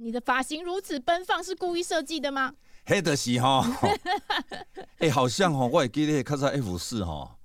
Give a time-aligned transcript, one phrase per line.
[0.00, 2.52] 你的发型如此奔放，是故意设计的吗？
[2.84, 3.66] 黑的是哈，
[4.98, 7.36] 哎、欸，好像哈，我也记得看在 F 四哈，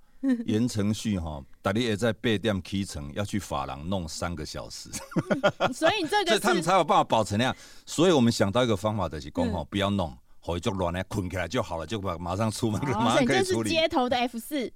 [0.45, 4.89] 言承旭哈，大力也在八点起床，要去发廊弄三个小时，
[5.73, 7.55] 所以这个， 所以他们才有办法保持那样。
[7.85, 13.69] 所以我们想到一个方法，就是讲哈，不要弄，回就乱来捆起来就好了，就把马上出门，哦、马上可以处理。
[13.69, 14.71] 这是街头的 F 四。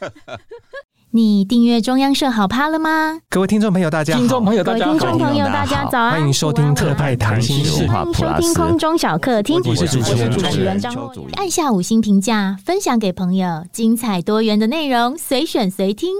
[1.12, 3.20] 你订阅中央社好趴了吗？
[3.30, 4.20] 各位听众朋友，大家好！
[4.20, 4.92] 听众朋友，大家好！
[4.92, 6.10] 听众朋友，大家早安！
[6.12, 9.58] 欢迎收听特派谈心事，欢迎收听空中小客厅。
[9.64, 10.14] 我是主持
[10.62, 11.22] 人张若瑶。
[11.36, 16.12] 按下五星评价，分享给朋友，精彩多元的内容，随选随听。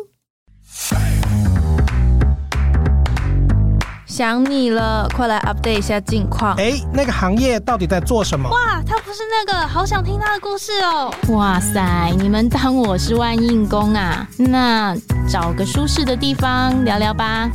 [4.16, 6.57] 想你了，快来 update 一下近况。
[6.57, 8.48] 哎，那个行业到底在做什么？
[8.48, 11.12] 哇，他不是那个，好想听他的故事哦。
[11.34, 14.27] 哇塞，你们当我是万应公啊？
[14.38, 14.97] 那
[15.29, 17.51] 找个舒适的地方聊聊吧。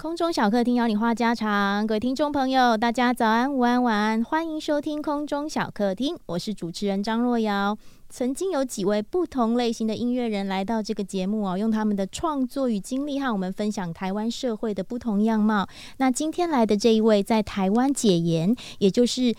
[0.00, 7.76] 空中小客厅邀你话家常，各位听众朋友，大家早安、午安、晚安，欢迎收听空中小客厅，我是主持人张若瑶。
[8.08, 15.68] 曾经有几位不同类型的音乐人来到这个节目哦，用他们的创作与经历和我们分享台湾社会的不同样貌。
[15.98, 19.32] 那今天来的这一位，在台湾解严，也就是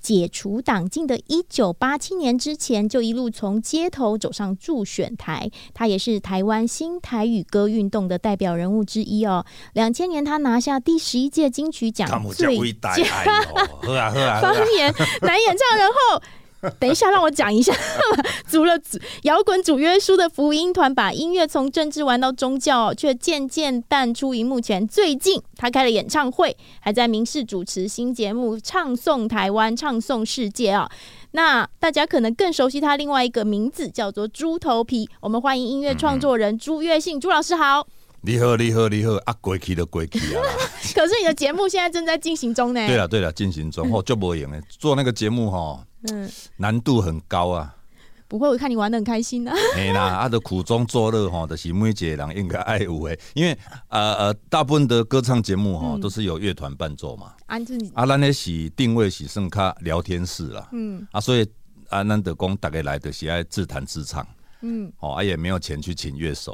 [0.00, 5.50] 解除党禁的一九八七年之前，就一路从街头走上助选台。
[5.74, 9.44] 他也是台湾新台语歌运动的代表人物之一哦。
[9.74, 12.92] 两千年，他拿下第十一届金曲奖最佳
[14.40, 16.22] 方言男演唱人后。
[16.80, 17.72] 等一下，让我讲一下，
[18.50, 18.78] 除了
[19.22, 24.86] 摇滚主约书的福音团，把音乐从政治玩到宗教，却渐渐淡出荧幕前。
[24.86, 30.90] 最近，他开了演唱会，还在民视主持新节目《唱颂台湾，唱颂世界》啊。
[31.32, 35.08] 那大家可能更熟悉他另外一个名字，叫做猪头皮。
[35.20, 37.86] 我们欢迎音乐创作人朱月信，朱老师好。
[38.20, 39.34] 你好，你好，你好啊！
[39.40, 40.42] 过去的过去啊！
[40.92, 42.86] 可是你的节目现在正在进行中呢。
[42.86, 44.60] 对了，对了，进行中哦，就不赢了。
[44.68, 45.84] 做那个节目哈。
[46.12, 47.74] 嗯，难度很高啊。
[48.26, 49.54] 不会，我看你玩的很开心啊。
[49.74, 53.18] 嘿啦， 啊，的苦中作乐哈，就是每一个人应该爱有诶。
[53.34, 53.56] 因为
[53.88, 57.32] 呃呃，大部分的歌唱节目哈，都是有乐团伴奏嘛。
[57.46, 57.56] 啊，
[57.94, 60.68] 啊，咱那是定位是算卡聊天室啦。
[60.72, 61.06] 嗯。
[61.12, 61.46] 啊，所以
[61.88, 64.26] 啊，咱的讲大概来的是爱自弹自唱。
[64.62, 64.92] 嗯。
[65.00, 66.52] 哦，啊，也没有钱去请乐手。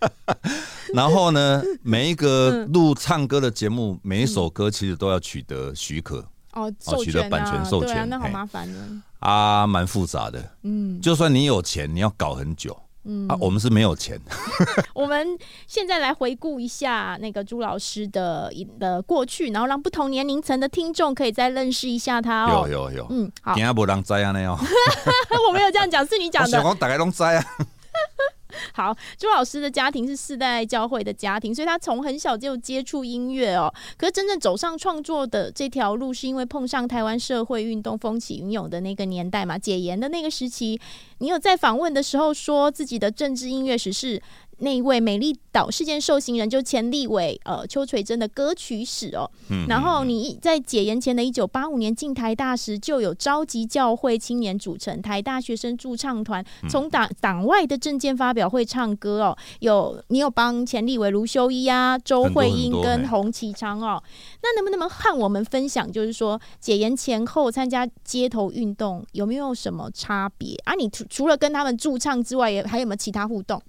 [0.92, 6.24] 然后呢，每一个录唱歌的节目，每一首歌其实都要取得许可。
[6.52, 6.72] 哦，
[7.04, 8.78] 取得版权授权，啊，那好麻烦的。
[9.20, 10.56] 啊，蛮复杂的。
[10.62, 12.76] 嗯，就算你有钱，你要搞很久。
[13.04, 14.20] 嗯，啊，我们是没有钱。
[14.94, 15.26] 我们
[15.66, 22.66] 现在来回顾一下那个朱老师的的过去，然后让不同年龄层的听众可以再认识一下他哦。
[22.68, 23.54] 有有有，嗯，好。
[23.54, 24.54] 今天不让摘啊，那样。
[25.48, 26.62] 我没有这样讲，是你讲的。
[26.62, 27.44] 我大概都摘啊。
[28.72, 33.72] 好，朱老师的家庭是世代教会的家庭，所以他从很小就接触音乐哦。
[33.96, 40.80] 可是真正走上创作的这条路，是因为碰上台湾社会运动风起云涌的那个年代嘛，解严的那个时期。
[41.18, 44.22] 你有在访问的时候说自己的政治音乐史是。
[44.60, 64.02] 那一位美丽岛事件受刑人，就前立委呃邱垂真的歌曲史哦，嗯、然后你在解严前的一九八五年进台大时，就有召集教会青年组成台大学生驻唱团，从党党外的政见发表会唱歌哦，有你有帮前立委卢修一啊、周慧英跟洪启昌哦，
[64.42, 70.54] 那能不能和我们分享，就是说解严前后参加街头运动有没有什么差别？
[70.64, 70.74] 啊？
[70.74, 73.60] 你除除了跟他们驻唱之外，也还有没有其他互动？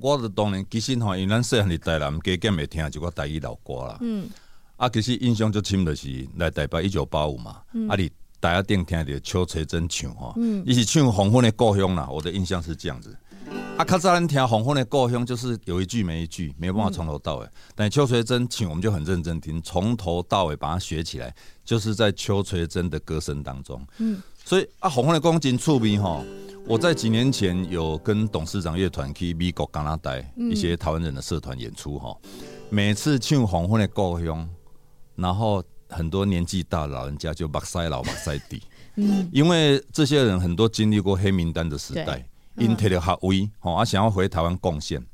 [0.00, 3.98] 我的当年其实吼，因为咱细汉伫台南加减会听一个台语老歌啦。
[4.00, 4.28] 嗯。
[4.76, 7.62] 啊，其实印象最深就是来台北一九八五嘛。
[7.72, 7.88] 嗯。
[7.88, 8.10] 啊，你
[8.40, 10.34] 大家顶听着邱垂真唱吼。
[10.36, 10.62] 嗯。
[10.66, 13.16] 伊是唱黄昏的故乡啦，我的印象是这样子。
[13.76, 17.46] 啊，较早咱听黄昏的故乡，就是有一句没一句，没有办法从头到尾。
[17.46, 21.32] 嗯、但邱垂贞唱，我们就很认真听，从头到尾把它学起来，
[21.64, 23.80] 就是在邱垂真的歌声当中。
[23.98, 24.20] 嗯。
[24.44, 26.24] 所以啊，黄昏的故乡真趣味吼。
[26.66, 32.16] 我在几年前有跟董事长乐团去美国、加拿大一些台湾人的社团演出哈，
[32.70, 34.42] 每次唱《黄昏的故乡》，
[35.14, 38.62] 然后很多年纪大的老人家就目屎流目屎滴，
[39.30, 45.04] 因为这些人很多经历过黑名单的时代，因特的学位吼，啊想要回台湾贡献，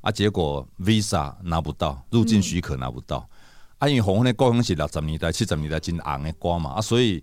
[0.00, 3.28] 啊结果 Visa 拿不到，入境许可拿不到，
[3.78, 7.22] 啊因为《黄昏的故乡》是六十年代、七十年代真红的歌嘛，啊所以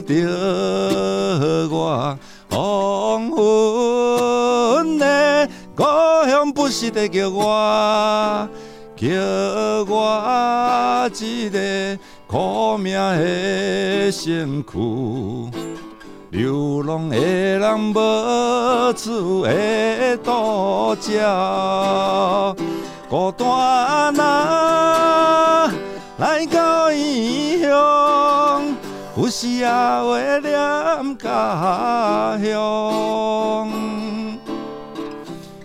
[0.00, 2.18] 着我，
[2.50, 5.84] 黄昏的故
[6.28, 8.48] 乡不时地叫我，
[8.96, 9.06] 叫
[9.88, 11.58] 我一个
[12.26, 15.50] 苦命的身躯。
[16.30, 22.54] 流浪的人无厝的独脚，
[23.08, 25.68] 孤单啊，
[26.18, 27.68] 来到异乡，
[29.16, 30.52] 有时也会念
[31.18, 33.68] 家乡。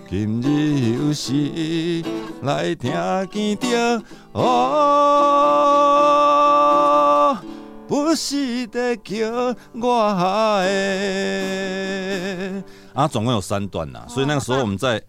[0.10, 2.04] 今日有时
[2.42, 2.92] 来听
[3.32, 4.02] 见着
[4.34, 4.98] 哦。
[7.88, 9.28] 不是在叫
[9.74, 10.24] 我的
[12.96, 15.00] 啊，总共有三段呐，所以那个时候我们在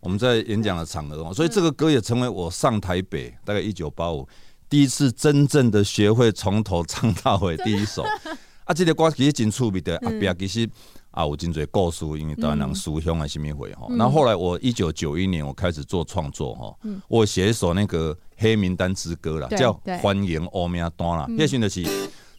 [0.00, 4.26] 我们在演讲的场合，所以这个歌也成为我上台北大概一九八五
[4.74, 8.02] 第一次真正的学会从头唱到尾第一首。
[8.66, 10.68] 啊，这个歌其实真趣味的，后边其实
[11.12, 13.86] 啊有真多故事，因为台湾人思乡啊什么会哈。
[13.90, 16.76] 然后后来我一九九一年我开始做创作哈，
[17.06, 19.72] 我写一首那个黑名单之歌啦，叫
[20.02, 21.86] 欢迎欧名单啦，叶迅的是。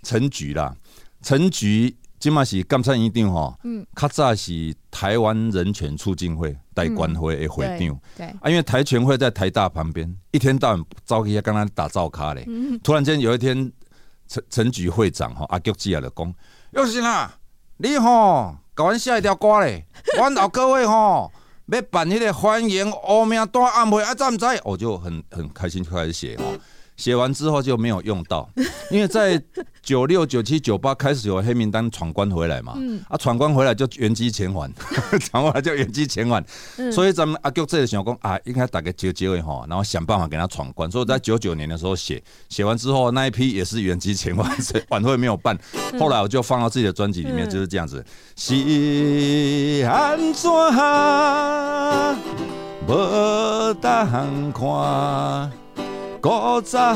[0.03, 0.75] 陈菊啦，
[1.21, 1.95] 陈菊
[2.25, 8.25] 今嘛是监察院长吼，嗯，较早是台湾人权促进会代管会的会长，对，对。
[8.25, 13.71] 啊，因为台权会在台大旁边，一天到晚招一些跟他打照卡嘞，嗯、突然间有一天，
[14.27, 16.33] 陈陈局会长吼阿菊姐啊就讲，
[16.71, 17.31] 又是啦，
[17.77, 19.85] 你吼搞完下一条歌嘞，
[20.19, 21.31] 我老各位吼
[21.67, 24.45] 要办迄个欢迎欧名单晚会啊，知唔知？
[24.63, 26.55] 我就很很开心就开始写吼。
[26.97, 28.49] 写完之后就没有用到，
[28.89, 29.41] 因为在
[29.81, 32.75] 九六、九七、九八开始有黑名单闯关回来嘛，
[33.09, 34.71] 啊闯关回来就原机前返，
[35.19, 36.43] 闯过来就原机遣返，
[36.91, 40.89] 所以咱们阿舅这里想讲啊，应该打个结结尾哈，然后想办法给他闯关。
[40.89, 44.49] 所以在九九年的时候写，写完之后那一批也是原机前返，
[44.89, 45.57] 晚会没有办，
[45.99, 48.03] 后来我就放到自己的专辑里面，就是这样子。
[48.37, 50.49] 是安怎
[52.87, 55.64] 无当看？
[56.25, 56.95] 古早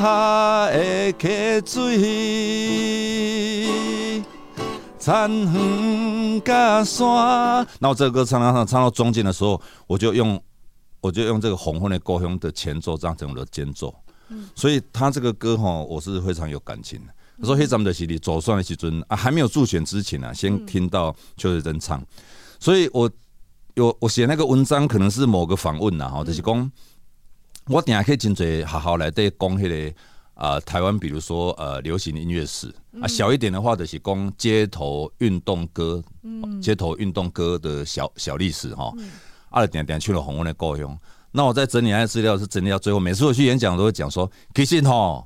[0.71, 1.83] 的溪水，
[4.97, 7.67] 残远甲山。
[7.77, 10.41] 那我这个歌唱唱唱唱到中间的时候，我就用
[10.99, 13.93] 我就用这个黄昏的故乡的前奏当成我的间奏。
[14.55, 17.13] 所以他这个歌哈，我是非常有感情的。
[17.39, 22.03] 他说：“黑咱们的洗礼走算的时阵啊，还没有助选之前啊，先听到邱水珍唱。
[22.59, 23.07] 所以我
[23.75, 26.71] 有我写那个文章，可能是某个访问呐，哈，就是讲。”
[27.69, 29.95] 我等下可以真侪好好来对讲迄个
[30.33, 38.91] 啊、呃，台湾比如说呃流行音乐史啊，小一点的话就是讲街头运动歌，嗯、街头运动歌的小小历史哈。
[39.51, 40.97] 啊，点点去了红温的故乡。
[41.31, 45.23] 那我在整理那些资料是整理到最后，每次我去演讲都会讲说，其实哈，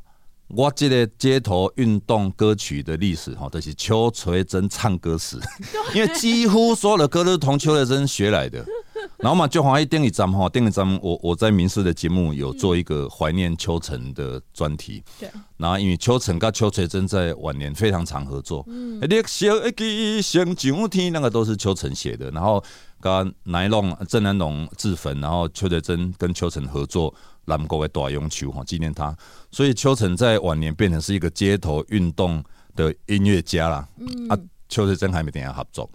[0.47, 5.37] 我这个街头运动歌曲的历史哈，都、就是邱垂珍唱歌史，
[5.95, 8.65] 因为几乎所有的歌都是从邱垂珍学来的。
[9.19, 15.03] 然后嘛，就好像定一站哈，定一站我我在民视的节目有做一个怀念邱诚的专题。
[15.19, 15.29] 对。
[15.57, 18.63] 然后因为邱诚跟邱垂珍在晚年非常常合作。
[18.67, 18.99] 嗯。
[19.01, 22.29] 历史一记像上天，那个都是邱诚写的。
[22.31, 22.63] 然后
[22.99, 27.11] 跟乃龙、郑南龙自焚，然后邱垂珍跟邱诚合作
[27.45, 29.15] 《南国的大永秋》哈，纪念他。
[29.51, 32.43] 所以邱诚在晚年变成是一个街头运动
[32.75, 33.87] 的音乐家啦。
[33.97, 34.27] 嗯。
[34.29, 34.37] 啊，
[34.69, 35.89] 邱垂真还没跟他合作，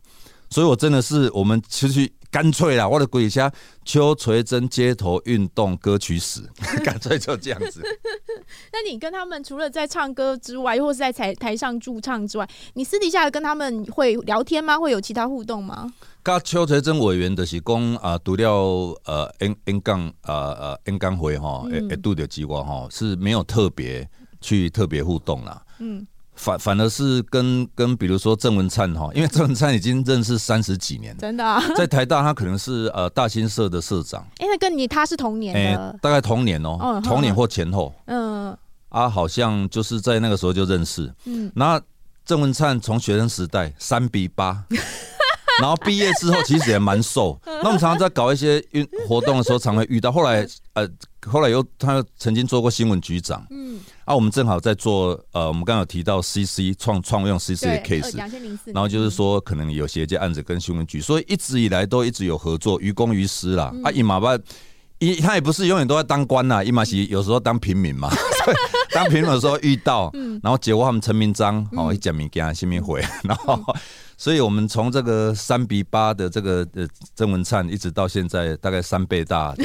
[0.50, 2.10] 所以我真的是我们其实。
[2.30, 3.50] 干脆啦，我的鬼下
[3.86, 6.42] 邱垂珍街头运动歌曲史，
[6.84, 7.80] 干脆就这样子。
[8.70, 14.78] 那你跟他们除了在唱歌之外，或是在台台上驻唱之外，你私底下跟他们会聊天吗？
[14.78, 15.90] 会有其他互动吗？
[16.22, 18.46] 噶邱垂真委员的是讲啊，读了
[19.06, 24.06] 呃 N N 杠呃呃 N 杠回哈，诶诶，读的机关哈是没有特别
[24.42, 25.64] 去特别互动啦。
[25.78, 26.06] 嗯。
[26.38, 38.56] 反反而是跟跟比如说郑文灿哈，因为郑文灿已经认识三十几年了，真的、啊，在台大他可能是呃大新社的社长，因为跟你他是同年的、欸，大概同年哦、喔，同年或前后，嗯，
[38.88, 41.80] 啊，好像就是在那个时候就认识，嗯，那
[42.24, 44.64] 郑文灿从学生时代三比八。
[45.60, 50.12] 然后毕业之后其实也蛮瘦，那我们常常在搞一些运活动的时候，常会遇到。
[50.12, 50.88] 后来呃，
[51.26, 58.16] 后来又他又曾经做过新闻局长，嗯，啊，我们正好在做呃，我们刚刚有提到 CC 创创用 CC 的 case，
[58.66, 63.72] 然后就是说可能有些这案子跟新闻局，所以一直以来都一直有合作，于公于私啦。
[63.82, 64.38] 啊，以马巴
[64.98, 68.10] 一他也不是永远都在当官呐，伊马是有时候当平民嘛，
[68.92, 70.10] 当平民的时候遇到，
[70.42, 73.60] 然后结果他们陈明章哦一讲物件新民会， 然后。
[74.20, 79.64] 所以，我们从这个三比八的这个呃曾文灿，一直到现在大概三倍大的，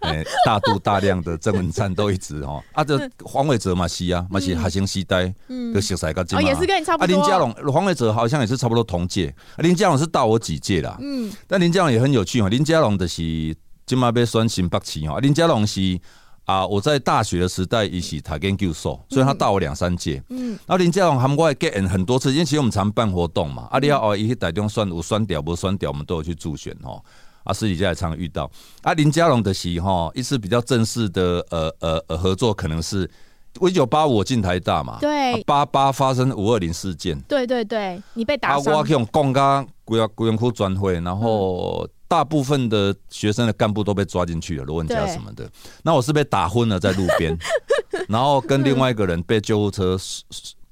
[0.00, 5.32] 欸、 大度大量的郑文灿都一直哦，啊，这黄伟哲嘛是啊，嘛是学生时代
[5.72, 7.10] 就熟悉个金嘛，也是跟你差不多。
[7.14, 10.98] 啊，林佳龙、黄伟哲好像也是差不多同届，林佳龙是大我几届啦。
[11.00, 13.56] 嗯，但林佳龙也很有趣哦，林佳龙的是
[13.90, 16.00] 今嘛被选新北市哦，林家龙是。
[16.46, 16.66] 啊！
[16.66, 20.20] 我在大学的时代一起他跟教授，所以他大我两三届。
[20.30, 23.68] 嗯，然后林家龙他们过来 get 很多次，因为其实我们常办活动嘛。
[23.70, 27.00] 啊，你要哦，一些台中酸有选掉不酸掉，我们都有去助选哦。
[27.44, 28.50] 啊，私底下也常遇到。
[28.82, 33.08] 啊，林家龙的戏哈，一次比较正式的呃呃呃合作，可能是
[33.60, 34.98] 一九八五我进台大嘛。
[35.00, 35.40] 对。
[35.44, 37.16] 八八发生五二零事件。
[37.28, 38.74] 对对对，你被打伤。
[38.74, 41.86] 啊，我用公家国家国员库专会，然后。
[42.10, 45.48] 嗯大部分的学生的干部都被抓进去了，罗文佳什么的。
[45.84, 47.38] 那我是被打昏了在路边，
[48.10, 49.96] 然后跟另外一个人被救护车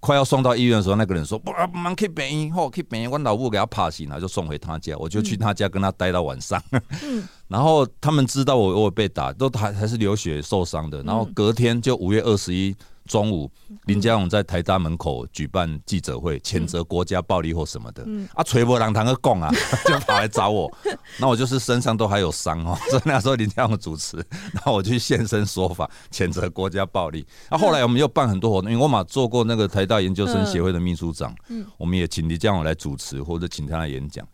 [0.01, 6.61] 快要送到医院的时候，那个人说：“不，忙去病院，好去病院，我老母给他怕醒了，就送回他家。”我就去他家跟他待到晚上。
[7.47, 11.01] 然后他们知道我我被打，都还还是流血受伤的。
[11.05, 12.75] 然后隔天就五月二十一。
[13.09, 13.51] 中午，
[13.87, 18.05] 林佳龙在台大门口举办记者会，谴责国家暴力或什么的。
[18.07, 19.51] 嗯、啊，锤波浪堂个供啊，
[19.87, 20.71] 就跑来找我。
[21.19, 24.19] 那我就是身上都还有伤哦， 所以那时候林佳龙主持，
[24.53, 27.27] 然后我去现身说法，谴责国家暴力。
[27.51, 34.27] 那、啊、后来我们又办很多活动，因为我嘛做过那个台大研究生协会的秘书长，嗯，我们也请林佳龙来主持或者请他来演讲。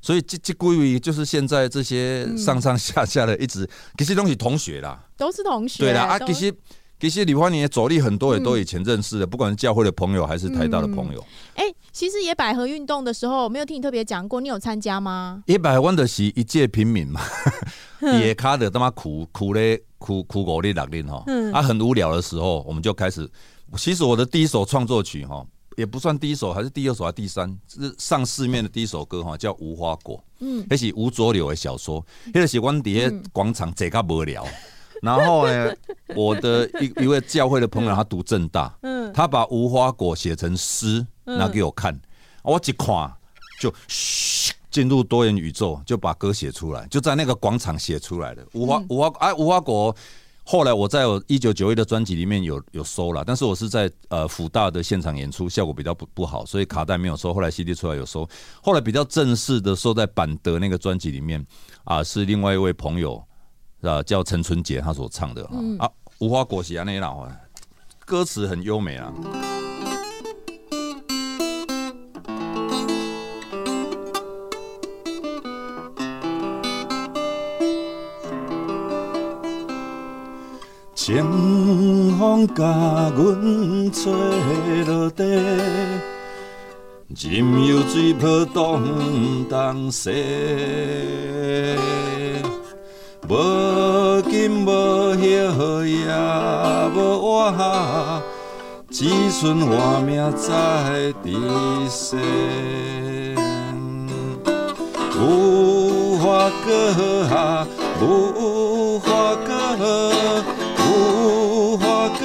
[0.00, 5.84] 所以这这归于就是现在这些上上下下的一直，其实都是同学啦，都是同学。
[5.84, 6.52] 对啦，啊，其实。
[7.02, 11.20] 其实李焕年的走力很多，也都以前认识的，嗯、不管是教会的朋友还是台大的朋友。
[11.56, 15.42] 哎、嗯欸，其实野百合运动的时候，没有听你特别讲过，你有参加吗？
[15.46, 17.20] 野百合的是一介平民嘛，
[18.20, 23.28] 野卡的他妈苦苦嘞苦苦狗力两年哈，啊很无聊的时候，我们就开始。
[23.76, 25.44] 其实我的第一首创作曲哈，
[25.76, 30.16] 也不算第一首，还是第二首还是第三，是上市面的第一首歌哈，叫《无花果》。
[30.38, 34.46] 嗯，那是吴浊流的小说，那个是我底下广场坐较无聊。
[35.02, 35.74] 然后呢，
[36.14, 42.00] 我的一一位教会的朋友，他读正大，嗯他把无花果写成诗拿给我看，
[42.44, 43.12] 我一看
[43.60, 49.94] 就嘘进入多元宇宙，就把歌写出来，就在那个广场写出来的无花无花哎无花果。
[50.44, 57.34] 后来我在我一九九一的专辑里面有有收了，但是我是在呃辅大的现场演出，效果比较不不好，所以卡带没有收。
[57.34, 58.28] 后来 CD 出来有收，
[58.62, 61.44] 后来比较正式的收在板德那个专辑里面
[61.82, 63.20] 啊，是另外一位朋友。
[63.82, 67.36] 啊，叫陈春杰，他所唱的、嗯、啊，无花果实啊那老啊，
[68.06, 69.12] 歌词很优美啊。
[80.94, 82.64] 清风甲
[83.16, 85.24] 阮吹落地，
[87.08, 88.80] 任由水波荡
[89.48, 90.10] 东西。
[93.32, 95.22] 无近无惜
[96.02, 96.06] 也
[96.94, 96.96] 无
[97.32, 98.20] 晚，
[98.90, 100.50] 只剩活命在
[101.24, 101.32] 地
[101.88, 102.20] 上。
[105.18, 106.68] 无花果
[107.34, 107.66] 啊，
[108.02, 109.50] 无花果，
[110.78, 112.22] 无花果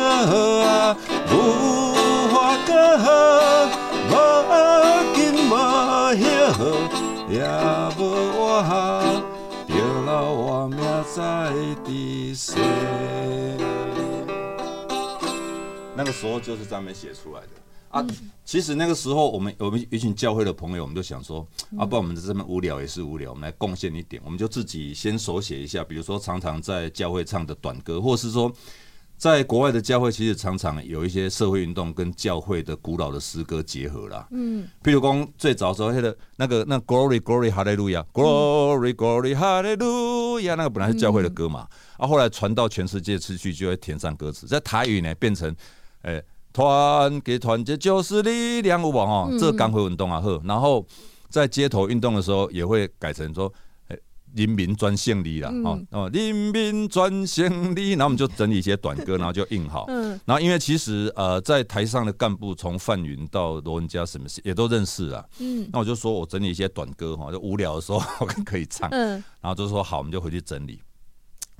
[0.66, 0.94] 啊，
[1.32, 1.34] 无
[2.34, 2.36] 花
[2.68, 2.70] 果，
[4.12, 4.14] 无
[5.16, 5.18] 近
[5.50, 5.54] 无
[6.18, 6.20] 惜
[7.30, 7.40] 也
[7.98, 8.02] 无
[8.44, 9.07] 晚。
[11.18, 11.52] 在
[11.84, 12.62] 的谁，
[15.96, 17.48] 那个时候就是专门写出来的
[17.90, 18.06] 啊。
[18.46, 21.40] 其实那个时候，我们我们一群教会的朋友，我们就想说，
[21.76, 28.54] 啊，不然我们这么无聊也是无聊，我们来贡献一点，我们就自己先手写一下，比如说常常在教会唱的短歌，或是说。
[29.18, 34.28] 在国外的教会，其实常常有一些社会运动跟教会的古老的诗歌结合啦。
[34.30, 45.56] 嗯，譬如讲最早时候那个那个那 Glory Glory Hallelujah Glory Glory Hallelujah，那个本来是教会的歌嘛，啊，后来传到全世界出去就会填上歌词，在台语呢变成，
[46.04, 49.32] 诶，团结团结就是力量，有无吼？
[49.40, 50.86] 这个、刚回运动啊呵，然后
[51.28, 53.52] 在街头运动的时候也会改成说。
[54.38, 59.86] 人民专胜利啦，哦、嗯，人民专胜利，然后我们就整理一些短歌，然后就印好。
[59.90, 65.26] 嗯，然后因为其实呃，在台上的干部从范云到罗文佳什么也都认识啦。
[65.40, 68.00] 嗯，那我就说我整理一些短歌哈，就无聊的时候
[68.46, 68.88] 可以唱。
[68.92, 70.80] 嗯，然后就说好，我们就回去整理，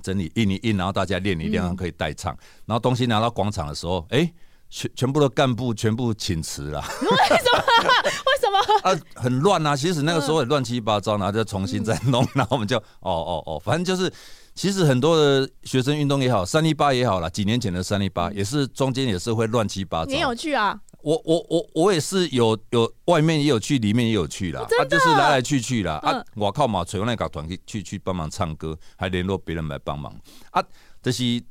[0.02, 2.36] 整理印一印，然后大家练一练，然后可以代唱。
[2.64, 4.34] 然后东西拿到广场的时候，哎、欸。
[4.70, 7.64] 全全部的干部全部请辞了， 为什么？
[8.04, 8.58] 为什么？
[8.82, 9.74] 啊，很乱啊！
[9.74, 14.12] 其实那个时候也乱七八糟，然后就重新再弄，然后我们就哦哦哦，反正就是，
[14.54, 20.10] 其实很多的学生运动也好，三一八也好啦，几年前的三一八也是中间也是会乱七八糟。
[20.10, 20.78] 你有去啊！
[21.00, 26.00] 我我我我也是有有外面也有去，里面也有去啦，啊，就是来来去去啦。
[26.02, 30.12] 嗯、啊，我靠嘛，找那个团去去去帮忙唱歌，还联络别人来帮忙
[30.50, 30.60] 啊，
[31.00, 31.42] 这、就是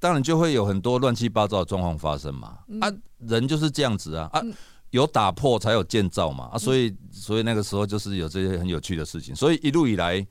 [0.00, 2.58] 当然就会有很多乱七八糟的状况发生嘛。
[2.66, 4.42] 嗯、啊，人就是这样子啊啊，
[4.90, 10.26] 有打破才有建造嘛啊，所以所以那个时候就是有这些很有趣的事情，所以一路以来，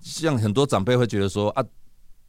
[0.00, 1.62] 像很多长辈会觉得说啊。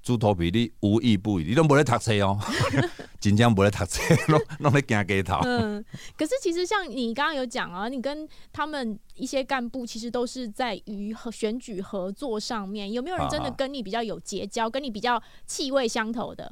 [0.01, 2.39] 猪头皮，你无意不语，你都不会读册哦，
[3.19, 5.37] 真正不会读册，弄弄在行街头。
[5.43, 5.83] 嗯，
[6.17, 16.49] 可是其实像你刚刚有讲啊，你跟他们一些干部其实都是在于和选举合作上面，有没有人真的跟你比较有结交，跟你比较气味相投的？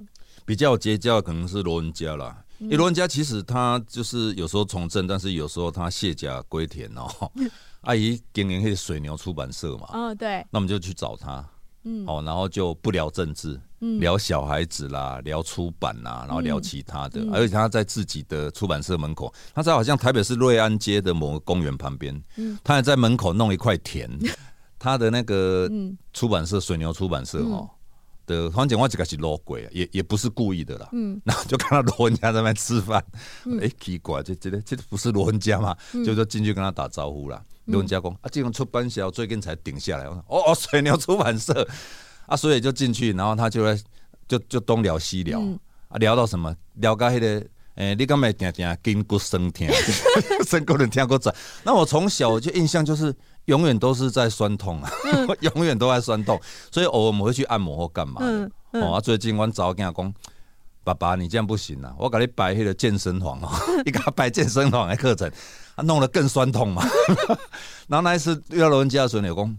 [0.48, 7.06] 比较有结交可能是罗文家啦，因为罗文家其实他就是有时候从政，但是有时候他卸甲归田哦。
[7.82, 11.46] 阿姨经营那个水牛出版社嘛，嗯，对，那我们就去找他。
[11.84, 24.10] 嗯，哦，然后就不聊政治，嗯，聊小孩子啦，聊出版啦，然后聊其他的，嗯、而且他在自己的出版社门口，他在好像台北市瑞安街的某个公园旁边，嗯，他还在门口弄一块田，
[24.80, 25.70] 他的那个
[26.14, 27.70] 出版社水牛出版社哦。
[28.28, 30.90] 的黄景华这个是老鬼，也也不是故意的啦。
[30.92, 35.76] 嗯，然后就看到罗文家在那边吃饭，哎、嗯欸，奇怪，这这这不是罗文家吗？
[35.94, 37.42] 嗯、就说进去跟他打招呼啦。
[37.66, 40.08] 罗文家讲啊，这种出版社最近才顶下来。
[40.08, 41.68] 我说哦哦，水牛出版社
[42.28, 43.80] 啊，所以就进去，然后他就来
[44.28, 45.58] 就就东聊西聊，嗯、
[45.88, 46.56] 啊，聊到什么？
[46.76, 47.28] 聊到那个，
[47.76, 49.66] 诶、欸，你敢没听听筋骨酸痛？
[50.46, 51.34] 真够人听过在。
[51.64, 53.16] 那我从小就印象就是。
[53.48, 56.40] 永远都是在酸痛啊，嗯、 永远都在酸痛，
[56.72, 58.28] 所以偶尔我们会去按摩或干嘛的。
[58.28, 60.14] 嗯嗯、哦，最近我早跟他讲，
[60.84, 63.50] 爸爸你这样不行啊，我给你摆那个健身房哦，
[63.86, 65.30] 你给他摆健身房的课程，
[65.76, 66.84] 他弄得更酸痛嘛。
[67.88, 69.58] 然后那一次遇到老人家的时候，你讲，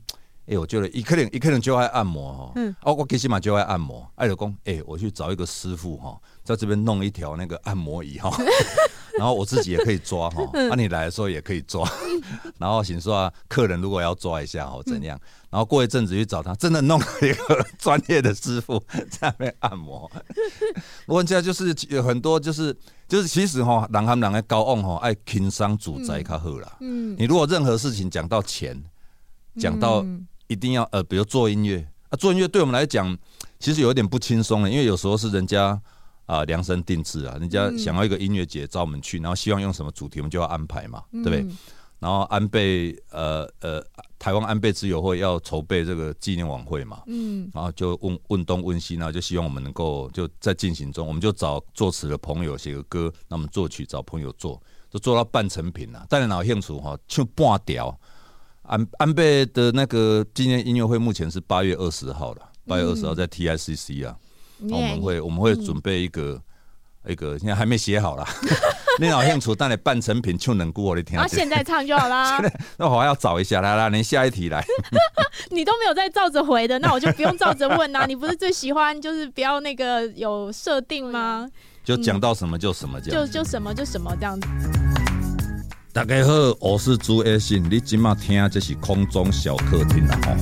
[0.49, 8.31] 哎，我觉得一个人一个人就爱按摩哦，嗯，哦，我最起码就爱按摩，哎，老公，哎，我去找一个师傅哈，在这边弄一条那个按摩椅哈。
[9.19, 11.85] 然后我自己也可以抓哈，那、啊、你来的时候也可以抓。
[12.57, 15.19] 然后请说啊，客人如果要抓一下哦，怎样？
[15.50, 20.09] 然后过一阵子去找他，真的弄了一个专业的师傅 在那边按摩。
[21.07, 22.75] 我讲就是有很多，就是
[23.08, 26.76] 就是其实哈，人和人的交往哈，爱轻商主宅较好啦。
[26.80, 28.80] 嗯，你如果任何事情讲到钱，
[29.58, 30.06] 讲到
[30.49, 33.17] 一定要呃，比如做音乐啊，做音乐对我们来讲
[33.61, 35.80] 其实有点不轻松的，因为有时候是人家。
[36.28, 41.47] 啊，量身定制啊，人家想要一个音乐节找我们去，然后希望用什么主题，我们就要安排嘛，对不对？
[42.00, 43.82] 然后安倍呃呃，
[44.19, 56.04] 台湾安倍之友会要筹备这个纪念晚会嘛，嗯，然后就问问东问西，然后就希望我们能够就在进行中，我们就找作词的朋友写个歌，那我们作曲找朋友做，就做到半成品了。
[56.11, 57.99] 但是哪兴趣哈，就半调。
[58.69, 64.17] 安安倍的那个纪念音乐会目前是八月二十号了，八月二十号在 TICC 啊。
[64.61, 66.41] 我们会我们会准备一个
[67.07, 68.26] 一个，现在还没写好啦。
[69.00, 71.19] 你好像楚，但你半成品就能过我的天。
[71.21, 72.43] 那现在唱就好啦。
[72.76, 74.65] 那我还要找一下，来来，你下一题来。
[75.50, 78.04] 你都没有在照着回的，那我就不用照着问啦。
[78.04, 81.49] 你不是最喜欢就是不要那个有设定吗？
[81.85, 83.25] 就讲到什么就什么这样。
[83.25, 84.49] 就就什么就什么这样子。
[85.99, 86.30] 大家好，
[86.61, 90.32] 我是朱爱信，你今麦听这是空中小客厅啦吼。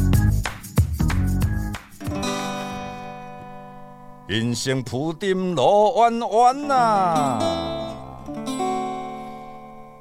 [4.27, 7.39] 人生铺垫路弯弯啊，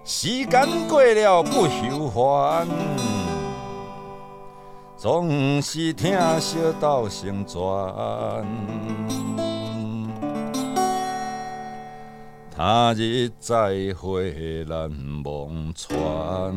[0.03, 2.67] 时间过了不休还，
[4.97, 8.45] 总是听小道成传，
[12.57, 13.53] 他日再
[13.99, 14.89] 会难
[15.25, 16.55] 忘川。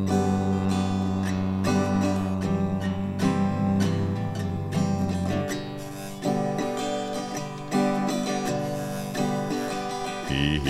[10.31, 10.61] 一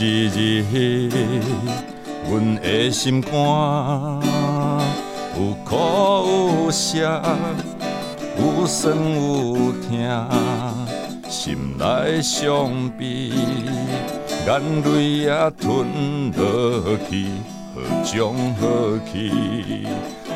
[0.00, 1.10] 日，
[2.30, 3.32] 阮的心肝
[5.36, 5.76] 有苦
[6.64, 7.22] 有涩，
[8.38, 9.90] 有酸有痛，
[11.28, 13.30] 心内伤悲，
[14.48, 15.28] 眼泪也
[15.60, 17.26] 吞落去，
[17.74, 19.30] 何种何去？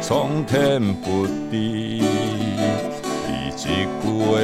[0.03, 2.03] 苍天不知，伊
[3.57, 3.65] 一
[4.03, 4.37] 句话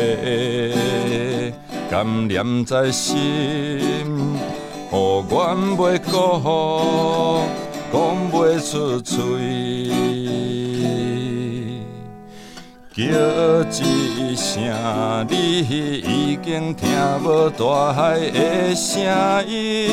[1.91, 3.15] 甘念在心。
[4.91, 4.95] 予
[5.29, 6.17] 阮袂讲，
[7.93, 7.95] 讲
[8.33, 9.17] 袂出嘴，
[12.99, 14.61] 叫一声
[15.31, 16.89] 你已经听
[17.23, 19.01] 无大海的声
[19.47, 19.89] 音，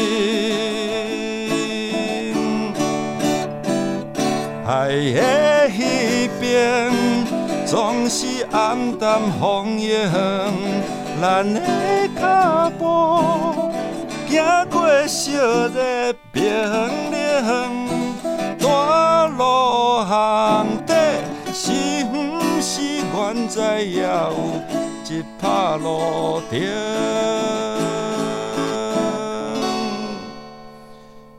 [4.66, 6.92] 海的彼边
[7.64, 10.02] 总是暗淡风影，
[11.22, 11.62] 咱的
[12.20, 13.72] 脚步。
[14.28, 15.32] 行过烧
[15.68, 16.42] 热冰，
[17.12, 17.88] 冷，
[18.60, 20.66] 大路行，
[23.16, 24.62] 是远在也有
[25.10, 26.60] 一拍路灯？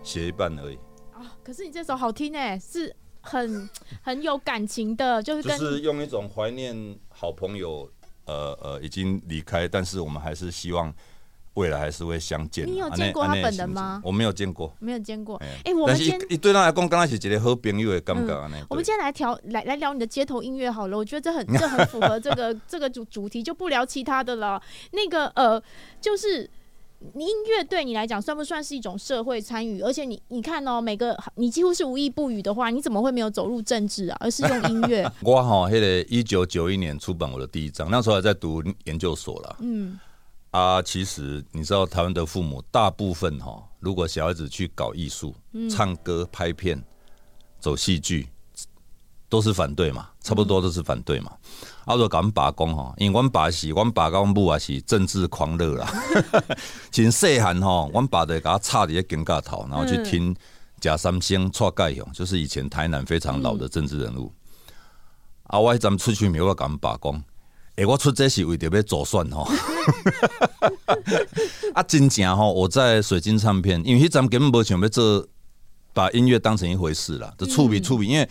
[0.03, 0.79] 写一半而已。
[1.12, 3.69] 啊，可是你这首好听哎，是很
[4.01, 6.75] 很有感情的，就是跟就是用一种怀念
[7.11, 7.87] 好朋友，
[8.25, 10.91] 呃呃，已经离开，但是我们还是希望。
[11.57, 12.66] 未来还是会相见。
[12.66, 14.01] 你有见过他本人吗？
[14.05, 15.37] 我没有见过，没有见过。
[15.38, 18.57] 哎、欸，我们今对他来讲，刚开始觉得好朋友的感觉呢。
[18.69, 24.62] 我们今天来调来来聊你的街头音乐好了，我觉得这很这很符合这个 这个主主题，就不聊其他的了。
[24.92, 25.61] 那个呃，
[26.01, 26.49] 就是
[27.14, 29.81] 音乐对你来讲算不算是一种社会参与？
[29.81, 34.16] 而且你你看哦，每个你几乎是无意不语的话，你怎么会没有走入政治啊？
[34.21, 35.11] 而是用音乐。
[35.25, 39.57] 我哈，那个一九九一年出版我的第一张，那时候还在读研究所了。
[39.61, 39.99] 嗯。
[40.57, 46.83] 啊，其实你知道，台湾的父母大部分哈，如果小孩子去搞艺术、嗯、唱歌、拍片、
[47.61, 48.27] 走戏剧，
[49.29, 51.31] 都是反对嘛，差不多都是反对嘛。
[51.85, 55.92] 啊，如果搞爸公哈，因为阮爸是，阮爸跟我母也是政治狂热啦。
[56.90, 60.35] 从细汉哈，阮爸就给他插在警架头，然后去听
[60.81, 64.33] 贾三星、蔡介雄，就是以前台南非常老的政治人物。
[64.69, 64.73] 嗯、
[65.49, 67.23] 啊，我迄阵出去没有跟爸公。
[67.77, 69.47] 哎、欸，我出这是为着要走算吼，
[71.75, 75.27] 啊，真正吼，我在水晶唱片，因为迄阵根本无想要做，
[75.93, 78.07] 把音乐当成一回事啦，就趣味趣味。
[78.07, 78.27] 因为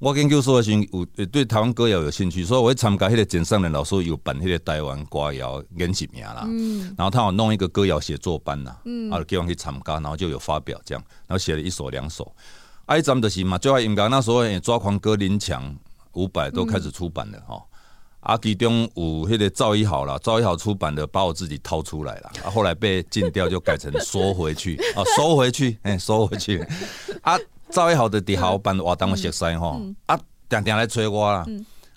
[0.00, 12.34] 我研究所的时候有对台湾歌谣有兴趣，所以我会参加迄个简上仁老师有办迄个台湾歌谣演习名啦，嗯，然后他有弄一个歌谣写作班呐，嗯，啊，叫我去参加，然后就有发表这样，然后写了一首两首，
[12.86, 15.76] 啊，迄阵就是嘛，最爱音乐那时候抓狂歌林强
[16.14, 17.62] 伍佰都开始出版了吼。
[18.20, 26.58] 啊，其中有迄个赵一豪啦，赵一豪出版的，把我自己掏出来了，啊，后来被禁掉，就改成收回去，啊， 收回去，哎，收回去。
[27.22, 27.38] 啊，
[27.70, 31.46] 赵一豪的伫校办活动熟悉吼，啊，定定来催我啦，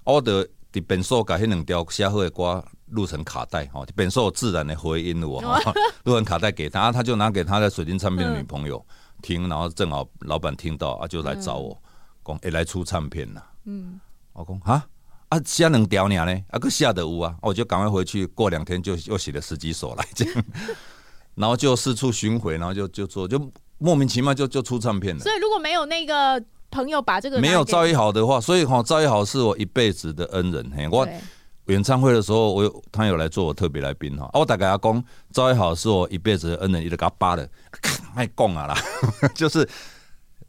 [0.03, 5.41] 我得伫变数把迄两条写好的歌录成卡带，吼，变数自然的回音我，
[6.05, 8.85] 录成卡带给他，他就拿给他的水晶唱片的女朋友
[9.23, 11.81] 听，然后正好老板听到，啊，就来找我，
[12.23, 13.99] 讲，哎，来出唱片啦，嗯，
[14.33, 14.85] 我讲，啊。
[15.31, 16.43] 啊，写两条呢？
[16.49, 20.43] 啊，个写的有啊，我就赶快回去，过两天就又写了十几首来这样，
[21.35, 23.39] 然后就四处巡回，然后就就做，就
[23.77, 25.23] 莫名其妙就就出唱片了。
[25.23, 30.69] 所以如果没有那个朋友把这个没有赵一豪的话，所以哈，赵一豪是我一辈子的恩人。
[30.75, 31.07] 嘿，我
[31.67, 34.29] 演唱会的时候，我有他有来做我特别来宾哈。
[34.33, 37.49] 我大概要讲，赵一豪是我一辈子的恩人，一直给他扒的，
[38.13, 38.77] 太讲啊啦，
[39.33, 39.65] 就是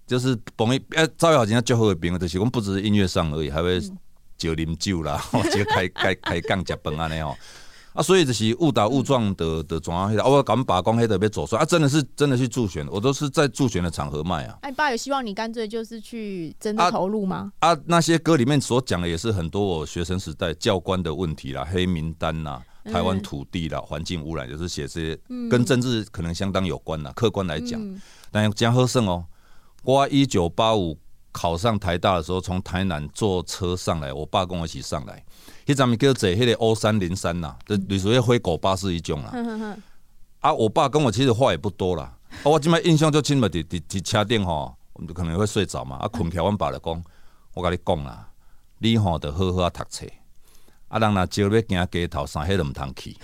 [0.09, 3.81] 就是捧一哎，赵一豪今天最后一宾就是我们不只是音乐上而已，还会。
[4.42, 7.37] 就啉酒啦， 直接开开开讲食饭安尼哦，
[7.94, 10.31] 啊，所以就是误打误撞的的状况。
[10.33, 14.59] 我敢把讲黑的被走出来啊，真的是真的去助选，我都是在助选的场合卖啊。
[14.62, 17.52] 哎，爸有希望你干脆就是去真的投入吗？
[17.59, 25.18] 啊，啊，那些歌里面所讲的也是很多我学生时代教官的问题啦，黑名单呐，台湾土地啦，环境污染，就是写这些
[25.50, 27.12] 跟政治可能相当有关啦。
[27.14, 28.00] 客观来讲，嗯、
[28.31, 29.24] 但江和胜哦，
[29.83, 30.98] 我一九八五。
[31.33, 35.25] 考上台大的时候，从台南坐车上来，我爸跟我一起上来。
[35.66, 39.77] 迄阵咪叫坐迄个欧三零三呐，就类似灰狗巴士一种啦。
[40.40, 42.12] 啊，我爸跟我其实话也不多啦。
[42.42, 45.97] 啊，我今麦印象就深嘛，伫伫伫车顶吼，我们就可能会睡着嘛。
[45.97, 47.03] 啊，困起来，阮爸就讲，
[47.55, 48.29] 我跟你讲啦，
[48.79, 50.07] 你吼得好好啊读册。
[50.88, 53.16] 啊，人若招要行街头上，迄都唔通去。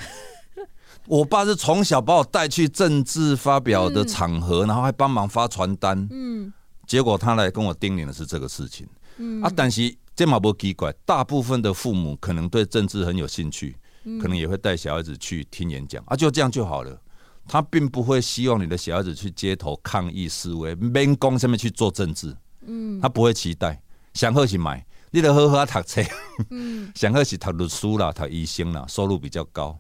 [1.07, 6.07] 我爸是从小把我带去政治发表的场合，然后还帮忙发传单。
[6.11, 6.53] 嗯。
[6.89, 17.01] 结果他来跟我叮咛的是这个事情，嗯、啊，但是这嘛不奇怪，大部分的父母可能对政治很有兴趣，嗯、可能也会带小孩子去听演讲，啊，就这样就好了。
[17.47, 22.35] 他并不会希望你的小孩子去街头抗议示威，免讲上面去做政治，
[22.67, 23.81] 嗯，他不会期待，
[24.15, 26.03] 想喝去买，你得好好读册，
[26.51, 29.79] 嗯，想喝去读律师啦，读医生啦，收入比较高。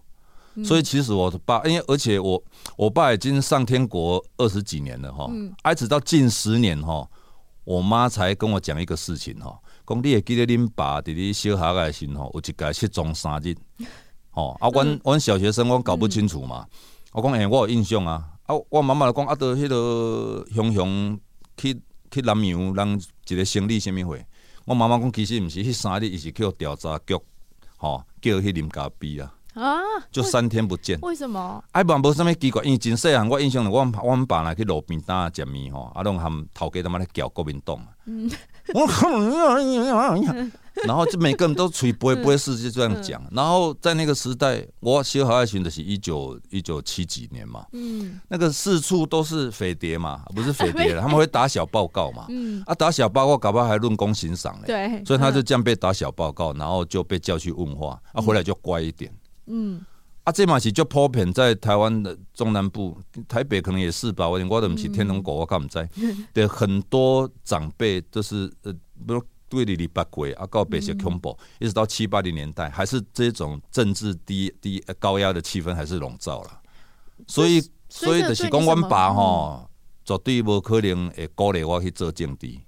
[0.64, 2.42] 所以其实我的爸，因为而且我
[2.76, 5.30] 我爸已经上天国二十几年了哈，
[5.70, 7.08] 一直到近十年哈，
[7.64, 13.54] 我妈才跟我讲一个事情哈，讲你会记得恁爸伫你小学的时候有一个失踪三日，
[14.32, 16.66] 哦啊，阮阮小学生我搞不清楚嘛，
[17.12, 21.20] 我讲哎，我有印象啊，啊，我妈妈来讲啊，到迄个雄雄
[21.56, 24.24] 去去南洋人一个生理什物会，
[24.64, 27.14] 我妈妈讲其实毋是，迄三日伊是去调查局，
[27.76, 29.34] 吼叫去啉咖啡啊。
[29.58, 29.80] 啊，
[30.12, 30.98] 就三天不见。
[31.00, 31.62] 为什么？
[31.72, 37.76] 哎，无无啥物奇怪，因为真细汉，我印象里，我我阮爸来去路边摊食面吼，啊，拢含头家他妈咧叫国民党。
[38.06, 38.30] 嗯，
[38.72, 39.08] 我靠，
[40.84, 43.20] 然后就每个人都吹不会不会是就这样讲。
[43.32, 59.12] 然后在那个时代，我小孩爱情的是一九一九七几年嘛，嗯，那个四处都是匪谍嘛，不是匪谍了， 他们会打小报告嘛，嗯，啊，打小报告搞不好还论功行赏嘞，对，所以他就这样被打小报告，然后就被叫去问话，啊，回来就乖一点。
[59.48, 59.84] 嗯，
[60.24, 64.28] 啊，这嘛是就普遍在台湾的中南部，台北可能也是吧。
[64.28, 65.88] 我我都不是天龙国，我干唔知。
[66.34, 76.60] 对，很多长辈都是呃，比如对你李八鬼啊，告白些恐怖，一直到七八零年代，还是这种政治低低高压的气氛还是笼罩了。
[77.26, 79.70] 所以，所以就是讲，阮爸吼，
[80.04, 82.58] 绝对无可能会鼓励我去做政治。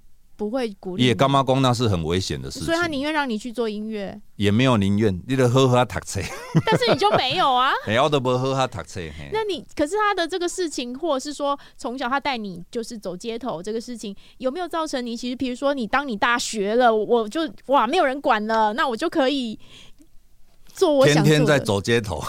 [0.41, 6.19] 不会鼓励，也干妈公那是很危险的事情，所以他宁愿让你去做音乐，也没有宁愿，你得好好读书，
[6.65, 7.71] 但是你就没有啊，
[8.03, 8.99] 我都不好好读书。
[9.31, 19.59] 那你可是他的这个事情，或者是说从小他带你就是走街头这个事情，有没有造成你其实，比如说你当你大学了，我就哇没有人管了，那我就可以
[20.73, 22.19] 做我想天天在走街头。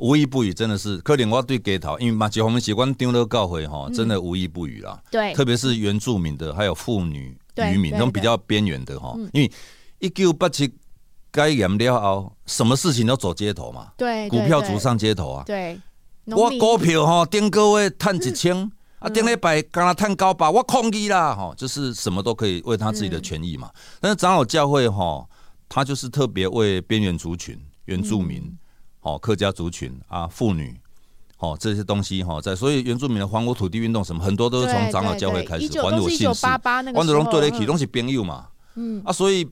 [0.00, 4.98] 无一不语，真的是可能我对街头，因为嘛，就我们习惯丢了教会哈，真的无一不语啦。
[5.10, 9.14] 对，特别是原住民的，还有妇女、渔民，那种比较边缘的哈。
[9.34, 9.52] 因为
[9.98, 10.72] 一九八七
[11.30, 13.92] 该严了后，什么事情都走街头嘛。
[13.98, 15.44] 对，股票族上街头啊。
[15.44, 15.78] 对，
[16.24, 23.70] 我股票哈，顶个月赚一千，啊，顶礼拜刚刚赚高吧，我抗议啦哈，就是什么都可以为他自己的权益嘛。
[24.00, 25.26] 但是长老教会哈，
[25.68, 28.50] 他就是特别为边缘族群、原住民。
[29.02, 30.78] 哦，客家族群啊，妇女，
[31.38, 38.48] 哦，这些东西哈，在所以原住民的还我土地运动什么，很多都是从长老教会开始还我姓氏，还的拢对得起，拢是朋友嘛。
[38.74, 39.44] 嗯啊，所以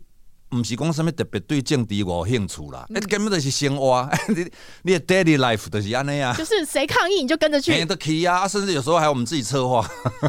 [0.51, 4.51] 不是讲什么特别对政治有兴趣啦，哎，根本就是生活， 你
[4.83, 6.35] 你的 daily life 就是安尼啊。
[6.35, 9.87] 就是谁抗议你就跟着去，都可以啊，甚至有时候还有我们自己策划，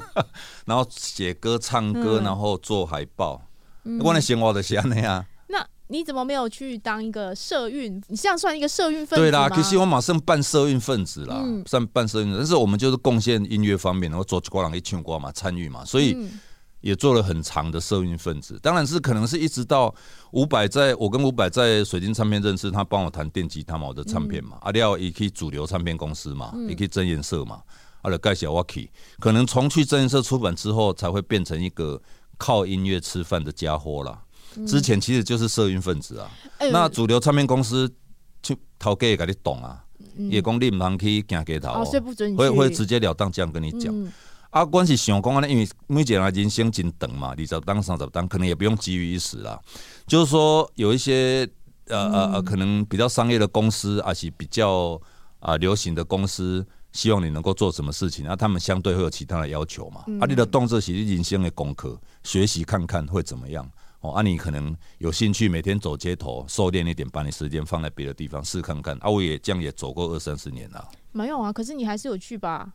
[0.65, 3.41] 然后写歌、唱歌，然后做海报，
[3.83, 5.25] 嗯我的生活就是安尼啊。
[5.91, 8.01] 你怎么没有去当一个社运？
[8.07, 9.21] 你这样算一个社运分子吗？
[9.21, 12.31] 对啦，可惜我马上办社运分子啦，嗯、算办社运。
[12.37, 16.15] 但是我们就是贡献音乐方面，然后做歌郎一唱歌嘛，参与嘛，所以
[16.81, 18.59] 也做了很长的社运分子。
[18.61, 19.93] 当然是可能是一直到
[20.31, 27.63] 伍佰，在我跟伍佰在水晶唱片认识，他帮我弹电吉他嘛，我的唱片嘛，阿廖也可以主流唱片公司嘛，也可以真颜色嘛，
[28.03, 31.99] 阿廖盖小瓦奇，可能从去真颜色出版之后，才会变成一个
[32.37, 34.21] 靠音乐吃饭的家伙啦。
[34.67, 37.91] 之前其实就是社运分子啊，嗯、那主流唱片公司
[38.41, 39.83] 就头给你懂啊，
[40.15, 41.83] 嗯、也讲你唔通去行街头，
[42.35, 43.93] 会会直截了当这样跟你讲。
[43.93, 44.11] 嗯、
[44.49, 49.59] 啊，关系想讲呢，因为每一个人人生真长嘛，二十当三十当，可能也不用急于一时啦。
[50.07, 51.47] 就是说有一些
[51.87, 54.93] 呃呃呃，可能比较商业的公司，而是比较
[55.39, 60.03] 啊、呃、流行的公司，希望你能够做什么事情，那、啊、他们相对会有其他的要求嘛。
[60.07, 63.69] 嗯、啊，你的动作是你人生的功课，学习看看会怎么样。
[64.01, 68.97] 哦，啊，你可能有兴趣每天走街头，收敛一点，把你时间放在别的地方试看看。
[69.01, 70.87] 啊，我也这样也走过二三十年了。
[71.11, 72.71] 没有啊，可是你还是有去吧？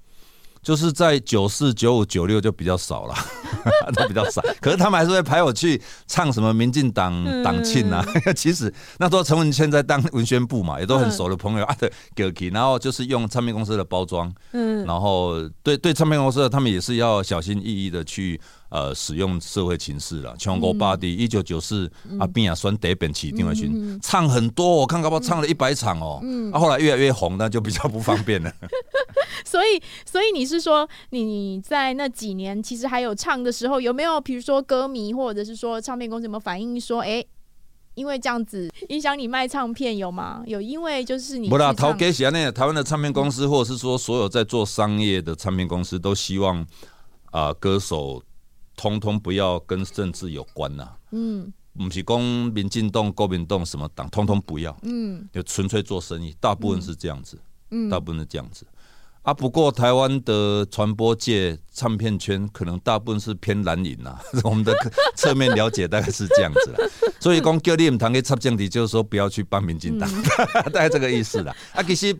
[0.63, 3.15] 就是在九四、九五、九六就比较少了，
[3.95, 4.41] 都比较少。
[4.63, 8.03] 可是他们还是会排我去唱什么民进党党庆啊。
[8.25, 18.41] 嗯、 其实那时候陈文茜在当文宣部嘛，也都很熟的朋友啊的歌曲，然后就是用唱片公司的包装，嗯，然后对对唱片公司他们也是要小心翼翼的去。
[18.75, 23.71] 呃，使用社会情势了，全国八地，一九九四阿扁也选第一遍市长的时，
[24.03, 26.19] 唱很多，我看搞不好唱了一百场哦。
[26.25, 28.53] 嗯，啊，后来越来越红，那就比较不方便了。
[29.47, 37.29] 所以，所以你是说你在那几年其实还有唱的时候，有没有比如说歌迷或者是说唱片公司有没有反映说，哎、欸，
[37.95, 40.43] 因为这样子影响你卖唱片有吗？
[40.47, 46.61] 有，因为就是你不啦，头家是那台湾的唱片公司，或者是说所有在做商业的唱片公司，都希望
[47.27, 48.21] 啊、呃、歌手。
[48.77, 57.39] 通通不要跟政治有关呐、啊，嗯，不是讲民进党、国民党什么党，通通不要，嗯，就纯粹做生意，大部分是这样子，
[57.71, 58.67] 嗯，大部分是这样子，
[59.23, 64.75] 啊，不过台湾的传播界、唱片圈可能大部分是偏蓝营呐， 我们的
[65.17, 66.79] 侧面了解大概是这样子啦，
[67.21, 70.09] 所以讲叫你们谈个插政敌，就是说不要去帮民进党，
[70.67, 72.17] 大概这个意思啦，啊，其实。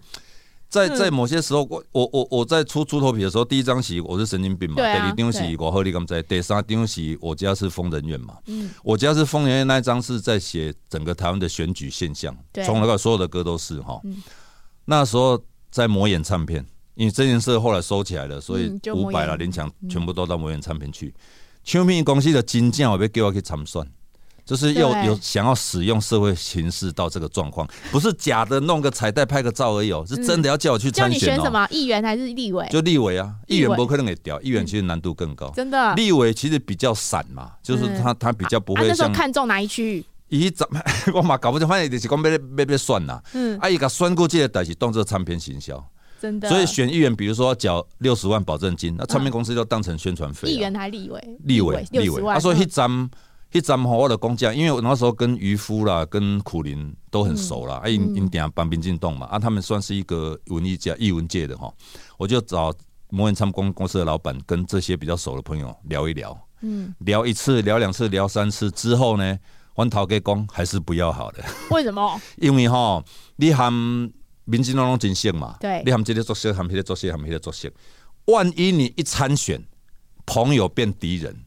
[0.69, 14.01] 在在某些时候，我我我我在出猪头皮的时候，第一张戏我是神经病嘛，第二张是我和你刚在，第三张是我家是疯人院嘛，嗯，我家是疯人院那一张是在写整个台湾的选举现象，从那个所有的歌都是哈，
[14.87, 21.15] 那时候在魔眼唱片，因为这件事后来收起来了，所以五百了林强全部都到魔眼唱片去，
[21.63, 23.87] 唱片公司的金匠我被叫我去参选，
[24.45, 31.19] 就是有有想要使用社会形式到这个状况，不是假的弄个彩带拍个照而已哦，是真的要叫我去参选。
[31.19, 32.69] 叫你选什么议员还是立委？
[32.71, 35.51] 就立委啊，议员不可能给调，议员其实难度更高。
[35.57, 38.87] 真的，立委其实比较散嘛，就是他他比较不会。
[38.87, 40.05] 那时候看中哪一区域？
[40.29, 40.79] 伊怎么
[41.15, 43.23] 我嘛搞不清，反正就是讲要要要选呐。
[43.33, 45.83] 嗯，啊，伊个选过这个代志当做唱片行销，
[46.21, 46.51] 真的。
[46.51, 50.51] 所以选议员，比如说缴六十万保证金，那唱片公司就当成宣传费。
[50.51, 51.39] 议员还立委？
[51.45, 52.23] 立委，立委。
[52.35, 53.09] 他说一张。
[53.55, 61.73] 一站吼，我的工匠，因为我那时候跟渔夫啦、跟苦林都很熟啦，啊，因因点帮民进党嘛，啊，他们算是一个文艺界、艺文界的哈，
[62.19, 62.75] 我就找
[63.11, 69.39] 摩元参公公司的老板跟这些比较熟的朋友聊一聊，嗯，聊一次、聊两次、聊三次之后呢，
[69.77, 71.45] 阮头家讲还是不要好的。
[71.71, 72.21] 为什么？
[72.39, 73.05] 因为哈，
[73.37, 73.73] 你和
[74.47, 77.71] 民进党拢真熟嘛，对，你和这个作息，和那个作息，和那个作息，
[78.25, 79.63] 万一你一参选，
[80.27, 81.44] 朋友变敌人。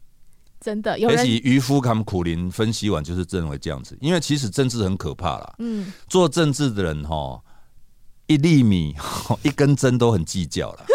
[0.68, 5.56] 真的，有人渔夫他们苦林分析完就是认为这样子，因为其实政治很可怕啦。
[5.60, 7.42] 嗯，做政治的人哈，
[8.26, 8.94] 一粒米
[9.44, 10.86] 一根针都很计较了。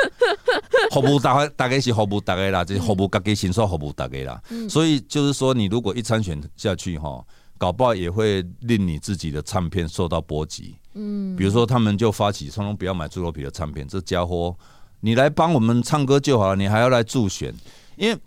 [0.93, 4.39] 服务大大概是服务大概啦，就是服务自己心，说服务大概啦。
[4.69, 7.25] 所以就是说，你如果一参选下去哈，
[7.57, 10.77] 搞不好也会令你自己的唱片受到波及。
[10.93, 14.55] 嗯，比如说他们就发起，从容不要买猪肉皮的唱片，这家伙
[15.01, 17.55] 你来帮我们唱歌就好了，你还要来助选，
[17.97, 18.19] 因为。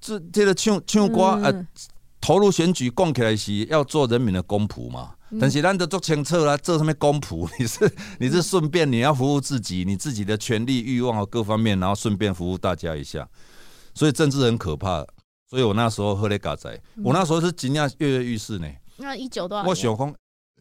[0.00, 1.66] 这这个唱唱歌呃，
[2.20, 7.48] 投入选举讲起来是要做人民的公仆嘛，但是咱都做清楚啦，做什么公仆？
[7.58, 13.28] 你是你是顺便你要服务自己，你自己的权利欲望和各方面，然后顺便服务大家一下，
[13.94, 15.04] 所以政治很可怕。
[15.48, 18.68] 所以我那时候喝了嘎仔，我那时候是惊讶跃跃欲试呢。
[18.96, 19.68] 那一九多少？
[19.68, 20.14] 我想讲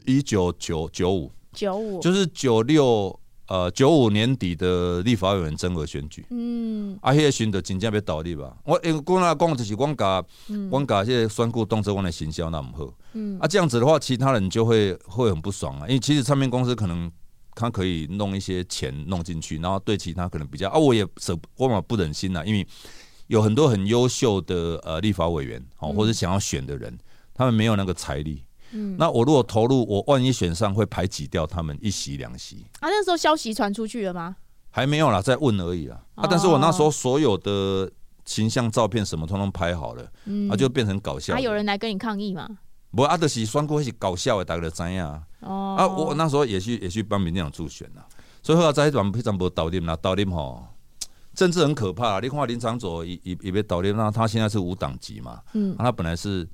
[0.05, 3.19] 一九九九五九五，就是九六。
[3.47, 8.57] 呃，九五年底的立法委员增额选举，嗯，啊，迄个选的真正要倒立吧？
[8.63, 10.23] 我因为讲那讲就是讲甲，
[10.71, 17.11] 讲甲这些选举动作，我的行销那么好，嗯，啊，这样子的话，其他人就会会很不爽啊，因为其实唱片公司可能
[17.53, 22.65] 他可以弄一些钱弄进去，然后对其他可能比较啊，我也舍我嘛不忍心呐，因为
[23.27, 26.97] 有很多很优秀的呃立法委员哦，或者想要选的人，
[27.33, 28.43] 他们没有那个财力。
[28.71, 32.89] 嗯，那我如果投入，我万一选上，会排挤掉他们一席两席啊。
[32.89, 34.35] 那时候消息传出去了吗？
[34.71, 36.03] 还没有啦，在问而已啦。
[36.15, 37.89] 啊，但是我那时候所有的
[38.25, 41.33] 形象照片什么通通拍好了，嗯，啊，就变成搞笑。
[41.33, 42.45] 还有人来跟你抗议吗？
[42.91, 45.21] 不，阿德西算过是搞笑的，大家都知啊。
[45.39, 48.01] 哦，啊，我那时候也去也去帮民进党助选呐，
[48.43, 50.65] 所以后来在一段非常不倒立啦，倒立吼，
[51.33, 52.19] 政治很可怕。
[52.19, 56.45] 你看林长佐也也也被倒立，那他现在是无党籍嘛，嗯，他本来是。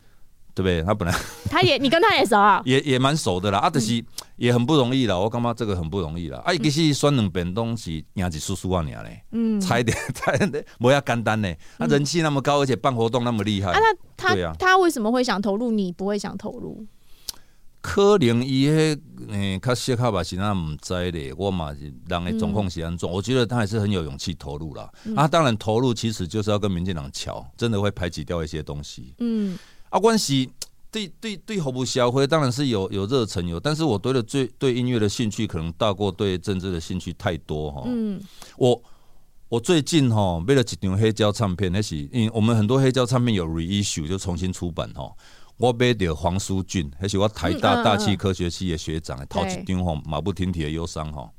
[0.53, 0.83] 对不对？
[0.83, 1.15] 他本来
[1.49, 3.59] 他也，你跟他也熟啊， 也也蛮熟的啦。
[3.59, 4.03] 啊，就是
[4.35, 5.17] 也很不容易啦。
[5.17, 6.41] 我感觉这个很不容易啦。
[6.45, 11.57] 啊，其实选两遍东西，赢几叔叔啊，你嘞，嗯，差一点， 差一点，不要简单嘞。
[11.77, 13.71] 他人气那么高，而且办活动那么厉害。
[13.71, 13.79] 啊，
[14.17, 15.71] 他他他为什么会想投入？
[15.71, 16.85] 你不会想投入？
[17.83, 21.33] 可能伊迄嗯，较细卡吧，是那唔知咧。
[21.35, 23.09] 我嘛是人的状况是安怎？
[23.09, 24.87] 我觉得他还是很有勇气投入啦。
[25.15, 29.15] 啊，当然投入其实就是要跟民进党瞧，真的会排挤掉一些东西。
[29.17, 29.57] 嗯。
[29.91, 30.49] 啊，关系
[30.89, 37.83] 对对对，服务消费当然是有有热忱有，但是我对的最对音乐的兴趣可能大过对政治的兴趣太多哈。
[37.85, 38.21] 嗯，
[38.57, 38.81] 我
[39.49, 45.11] 我最近哈买了几张黑胶唱片，那是因为我们很多黑胶唱片有 reissue 就重新出版哈。
[45.57, 51.29] 我买着黄书俊，还是我台大大气科学系的学长，头一张吼马不停蹄的忧伤哈。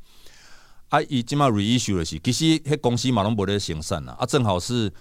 [0.91, 4.93] 啊，伊即马 reissue 的是，其实迄公司嘛拢无咧生产啦，啊，正好是。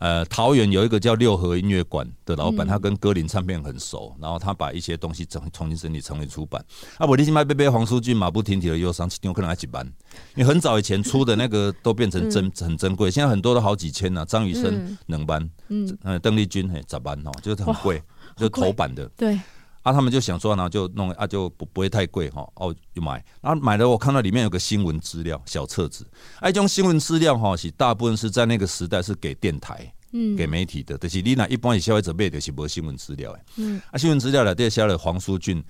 [0.00, 6.64] 呃，桃园有一个叫六合音乐馆的老板，他跟歌林唱片很熟，然后他把一些东西整重新整理成为出版。
[6.96, 9.86] 啊，我立即买贝贝黄书俊马不停蹄的忧伤，有可能还几班，
[10.34, 14.24] 因为很早以前出的那个都变成珍很珍贵，现在很多都好几千呢、啊。
[14.24, 15.86] 张雨生能搬，嗯，
[16.22, 18.02] 邓丽君嘿咋班哦，就是很贵，
[18.36, 19.06] 就是头版的。
[19.18, 19.38] 对，
[19.82, 26.06] 啊，他们就想说，然后就弄啊，就不不会太贵哈，哦，就买，然后买了，我看到里面有个新闻资料小册子，
[26.40, 29.92] 哎、啊，这种新闻资料哈是大部分是在那个时代是给电台。
[30.12, 33.40] 嗯，给媒体的，就是你那一般是消费者买的是无新闻资料的。
[33.58, 35.62] 嗯，啊，新闻资料里底写了黄舒俊，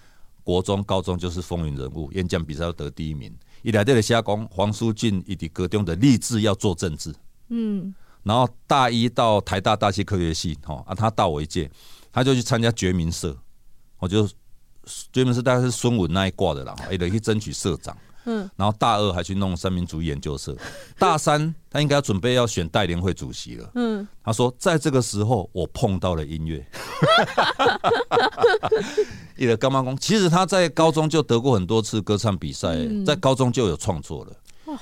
[0.42, 3.30] 国中、高中就是风云人物，演讲比赛要得第一名。
[3.60, 7.14] 伊来底的写讲黄舒骏伊伫高中的立志要做政治。
[7.50, 11.70] 嗯，然后大一到台大大气科学系，哈啊，他大我一届，
[12.10, 13.36] 他就去参加觉民社，
[14.00, 14.28] 我就
[15.12, 17.96] 专门是大概是孙文那一挂的啦，也得去争取社长。
[18.26, 20.54] 嗯，然后大二还去弄三民主义研究社，
[20.98, 23.70] 大三他应该要准备要选代联会主席了。
[23.76, 26.62] 嗯，他说在这个时候我碰到了音乐。
[29.38, 29.96] 伊个干妈公？
[29.96, 32.76] 其实他在高中就得过很多次歌唱比赛，
[33.06, 34.32] 在高中就有创作了。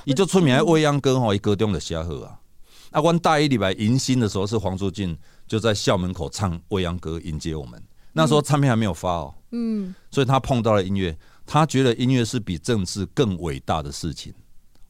[0.04, 2.40] 伊就出名的未央歌吼，一歌中的写好啊。
[2.90, 5.16] 啊，阮大一礼拜迎新的时候是黄舒骏
[5.46, 7.80] 就在校门口唱未央歌迎接我们。
[8.12, 14.34] 那时候唱片还没有发哦，嗯，所以他碰到了音乐，他觉得音乐是比政治更伟大的事情。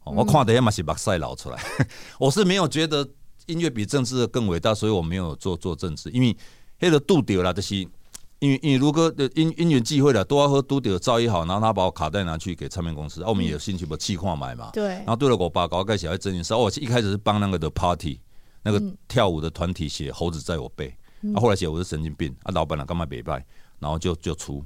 [0.05, 1.63] 我看的也嘛是目屎流出来，
[2.19, 3.07] 我是没有觉得
[3.45, 6.35] 音乐比政治更伟大，所以我没有做做政治，因为
[6.79, 18.19] 那个拄到了，就是因为因为如果因因缘际会了，都要和拄到造诣好，然后他把我卡带拿去给唱片公司，我们也有兴趣把气矿买嘛，对，然后对了我爸搞个小孩真我一开始是帮那个的 party
[18.63, 20.97] 那个跳舞的团体写猴子在我背，
[21.35, 23.45] 啊后来写我是神经病，啊老板啊干嘛别拜，
[23.79, 24.65] 然后就就出，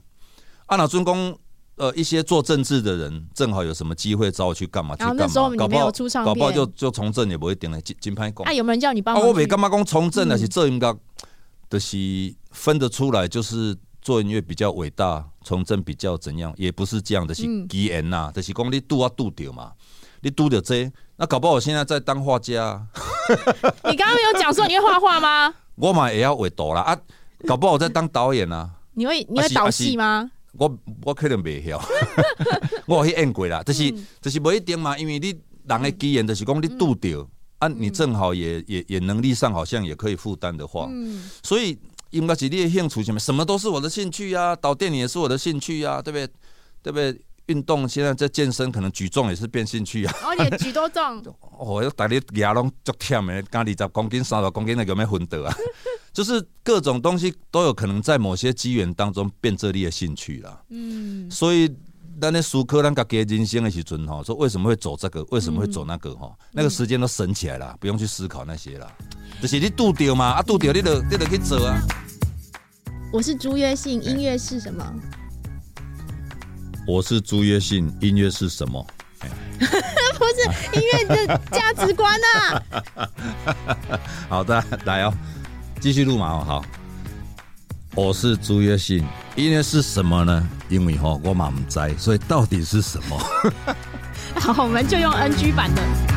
[0.67, 1.39] 啊那尊公。
[1.77, 4.95] 呃，一些做政治的人正好有什么机会找我去干嘛？
[4.95, 5.57] 去干嘛？
[5.57, 5.91] 搞不好
[6.23, 8.45] 搞不好就就从政也不会点了金金牌工。
[8.45, 9.27] 啊，有没有人叫你帮忙？
[9.27, 10.95] 我没干嘛讲从政的是这应该
[11.71, 11.97] 的是
[12.51, 19.73] 分得出来，就是做音乐比较伟大，从政比较怎样，也不是这样的，是基缘呐，就是讲你拄啊拄到嘛，
[20.23, 22.87] 你拄着这，那搞不好我现在在当画家。
[23.91, 25.55] 你刚刚没有讲说你会画画吗？
[25.77, 26.99] 我嘛也要画图啦啊，
[27.47, 28.71] 搞不好我在当导演啊。
[28.95, 30.31] 你会你会导戏吗？
[30.59, 31.83] 我我可能袂晓，
[32.87, 35.35] 我去演过啦，就是就是不一定嘛，因为你
[35.67, 37.27] 人的机缘就是讲你拄到，
[37.59, 40.91] 啊，你正好也也也能力上好像也可以负担的话，
[41.43, 41.79] 所以
[42.11, 46.29] 应该是你的兴趣什么，什么都是我的兴趣啊，导电影也是我的兴趣啊，对不对？
[46.83, 47.19] 对不对？
[47.53, 50.15] 运动现在在健身，可能举重也是变兴趣啊。
[50.25, 51.23] 哦，你举多重？
[51.59, 55.55] 哦，要带你牙拢足忝的，刚二十公斤、三十公斤，那有没有分得啊？
[56.13, 60.61] 就是各种东西都有可能在某些机缘当中变这里的兴趣啦。
[60.71, 61.71] 嗯，所以
[62.21, 68.91] 咱咧思考咱家给人生的时阵哈，说为什么会走这个，为什么会走那个哈，嗯、那个时间都省起来了，不用去思考那些了。
[69.41, 71.81] 就是你度掉嘛，啊度掉你就你就去做啊。
[73.13, 74.85] 我是朱约信，音乐是什么？
[76.85, 78.85] 我是朱约信，音乐是什么？
[80.19, 82.63] 不是音乐的价值观啊。
[84.29, 85.13] 好的，来哦。
[85.81, 86.65] 继续录嘛哦，好，
[87.95, 89.05] 我是朱约信，
[89.37, 90.49] 音乐是什么呢？
[90.69, 93.19] 因为哈我满不知，所以到底是什么？
[94.41, 96.12] 好，我们就用 NG 版的。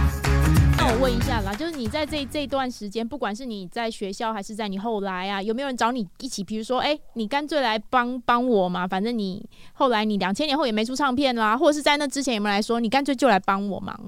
[0.86, 6.44] 那我问一下啦，就是你在这这段时间，不管是你在学校还是在你后来啊，有没有人找你一起？
[6.44, 14.00] 比如说，哎、欸，你干脆来帮帮我嘛，反正你后来你两千年后也没出唱片啦，或者是在那之前有没有来说，你干脆就来帮我忙？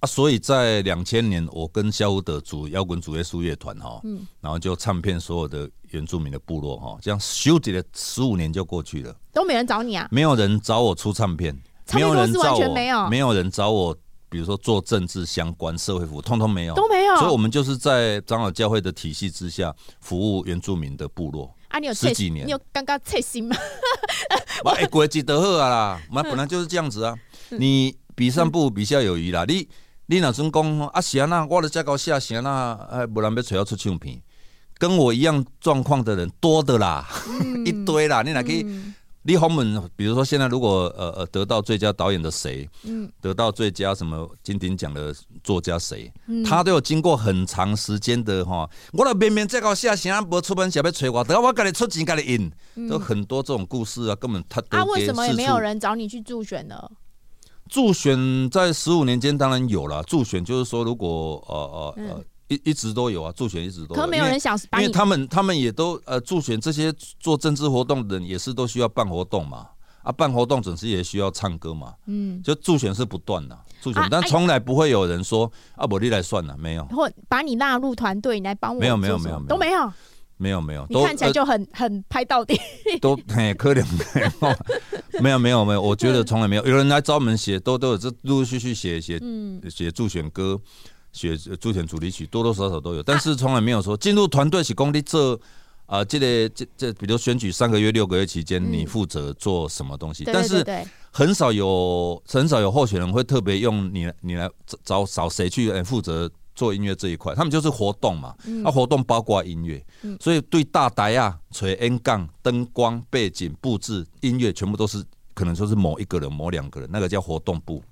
[0.00, 10.08] 啊，所以在两千年，我跟肖伍德组摇滚主耶稣乐团哈，嗯，然后就唱片所有的原住民的部落哈，这样休息了十五年就过去了，都没人找你啊？
[10.10, 11.56] 没有人找我出唱片，
[11.86, 13.96] 唱片公司完全没有，没有人找我，
[14.30, 17.16] 比如说做政治相关、社会服务，通通没有，都没有。
[17.16, 21.78] 所以我们就是在长老教会的体系之下服务原住民的部落啊。
[21.78, 23.56] 你有十几年，你有刚刚测心吗？
[24.64, 27.14] 我哎，国际德赫啊啦，我们本来就是这样子啊。
[27.50, 29.68] 你比上不比下有余啦，你。
[30.06, 34.20] 你若总讲啊，是啊，那我的这高下是啊，那哎，不然要找我出唱片，
[34.76, 38.20] 跟我一样状况的人多的啦，嗯、 一堆啦。
[38.22, 38.66] 你哪可以？
[39.22, 45.14] 你后门，比如说现在如果呃呃得到最佳导演的谁，嗯，得到最佳什么金鼎奖的
[45.44, 48.68] 作家谁，嗯、他都有经过很长时间的哈。
[48.92, 54.78] 我那明明这个下是啊，无出版社要催我，等下我给你出钱给你印，嗯、都很多这种故事啊，根本他都。
[54.78, 56.90] 啊，为什么也没有人找你去助选呢？
[57.68, 64.00] 助选在十五年间当然有了，助选就是说，如果呃呃呃一一直都有啊，助选一直都有。
[64.00, 69.68] 可没有人想，因为他们他们也都呃助选这些做政治活动的人也是都需要办活动嘛，
[70.02, 79.92] 啊办活动总是也需要唱歌嘛，嗯，就助选是不断的助选，但从来不会有人说啊，我你来算了，没有，或把你纳入团队，你来帮我，没有没有没有都没有。
[80.42, 82.58] 没有没有，你看起来就很很拍到底，
[82.98, 83.84] 都很可怜。
[85.20, 89.20] 没有没有没有，我觉得从来没有有人来找我们写，都都有这陆陆续续写写
[89.68, 90.58] 写助选歌，
[91.12, 95.38] 写助选主题曲，多多少少都有，但是从来没有说进入团队是工地这
[95.86, 100.24] 啊，这个这这，比如选举三个月六个月期间，你负责做什么东西？
[100.24, 100.64] 但是
[101.10, 104.48] 很少有很少有候选人会特别用你你来
[104.84, 106.30] 找找谁去负责。
[106.52, 115.02] 做音乐这一块，他们就是活动嘛，嗯、啊，活动包括音乐，嗯、所以对大台啊、吹 N 杠、灯光、背景布置、音乐，全部都是
[115.32, 117.82] 可能说是某一个人、某两个人，那个叫活动部。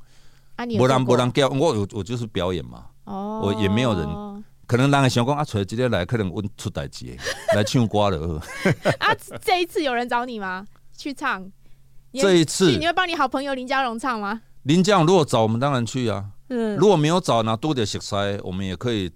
[0.56, 4.06] 啊，你不让不让叫，我我我就是表演嘛，哦，我也没有人，
[4.66, 7.16] 可能人家想讲啊，吹今天来可能问出代志，
[7.56, 8.40] 来唱歌了。
[9.00, 10.66] 啊，这一次有人找你吗？
[10.96, 11.50] 去唱？
[12.12, 14.42] 这一次你会帮你好朋友林家荣唱吗？
[14.62, 16.24] 林家荣如果找我们，当然去啊。
[16.48, 19.10] 嗯，如果没有找那多点食材，我们也可以，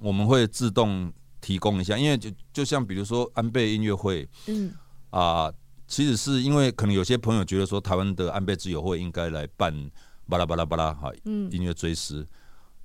[0.00, 1.98] 我们会自动提供一下。
[1.98, 4.72] 因为就就像比如说安倍音乐会，嗯
[5.10, 5.54] 啊、呃，
[5.86, 9.74] 其实是因为可能有些朋友觉得说台湾的安倍之友会应该来办
[10.28, 12.26] 巴拉巴拉巴拉哈，音乐追思，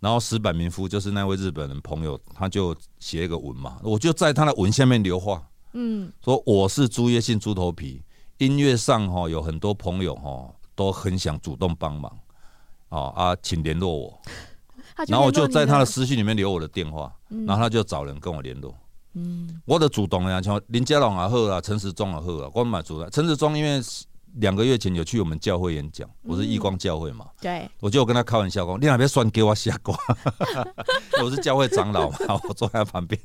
[0.04, 5.42] 然后石坂明夫就是那位日本人朋友，他就写一个文嘛，我就在他的文下面留话，
[5.72, 8.04] 嗯，说我是朱叶信猪头皮，
[8.38, 12.12] 音乐上哈有很多朋友哈都很想主动帮忙，
[12.90, 14.22] 哦啊，请联络我。
[15.08, 17.10] 然后我就在他的私信里面留我的电话，
[17.48, 18.76] 然后他就找人跟我联络。
[19.14, 23.10] 嗯，我的主动呀，像林家龙啊、贺啊、陈时中啊、贺啊，我蛮主动。
[23.10, 23.82] 陈时中因为
[24.34, 29.96] 两个月前有去我们教会演讲，我是义光教会嘛，对，我就跟他开玩笑讲：“你那边算给我下瓜。
[31.24, 32.18] ”我是教会长老嘛，
[32.48, 33.20] 我坐在旁边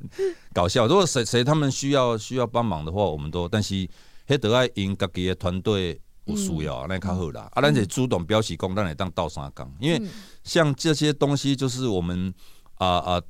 [0.52, 0.86] 搞笑。
[0.86, 3.88] 如果谁谁他们需要需要帮忙的话，我们都，但是
[4.26, 6.00] 黑得爱因自己的团队。
[6.26, 7.48] 有需要，那较好啦。
[7.54, 10.06] 啊，咱就主动表示讲，咱会当斗相共，因为
[10.44, 12.30] 像这些东西，就是我们
[12.74, 13.22] 啊啊，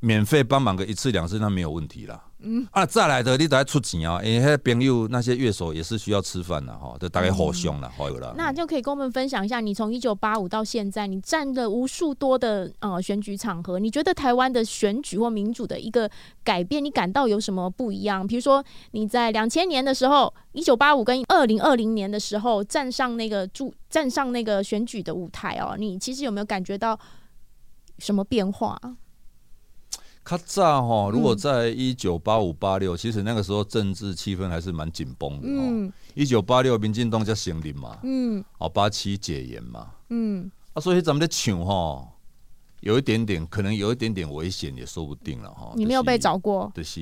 [0.00, 2.24] 免费帮忙个一次两次，那没有问题啦。
[2.42, 8.32] 嗯啊，再来的你都要出钱啊，因为那朋友那些乐手也是需要吃饭的哈，就大概互相了，好有啦。
[8.34, 16.10] 那就可以跟我们分享一下，你从一九八五到现在，你站了无数多的呃选举场合，你觉得台湾的选举或民主的一个
[16.42, 18.26] 改变，你感到有什么不一样？
[18.26, 26.98] 比如说你在两千年的时候，一九八五跟二零二零年的时候站上那个驻站上那个选举的舞台哦，你其实有没有感觉到
[27.98, 28.80] 什么变化？
[30.30, 35.48] 较早哈，如果在一九八五八六，其实那个时候政治气氛还是蛮紧绷的。
[35.48, 42.06] 嗯，一九八六民进党叫成立嘛，嗯，哦，八七解严嘛，嗯，啊，所以咱们的抢哈，
[42.80, 45.72] 有一点点，可能有一点点危险，也说不定了哈。
[45.74, 47.00] 你没有被找过，就是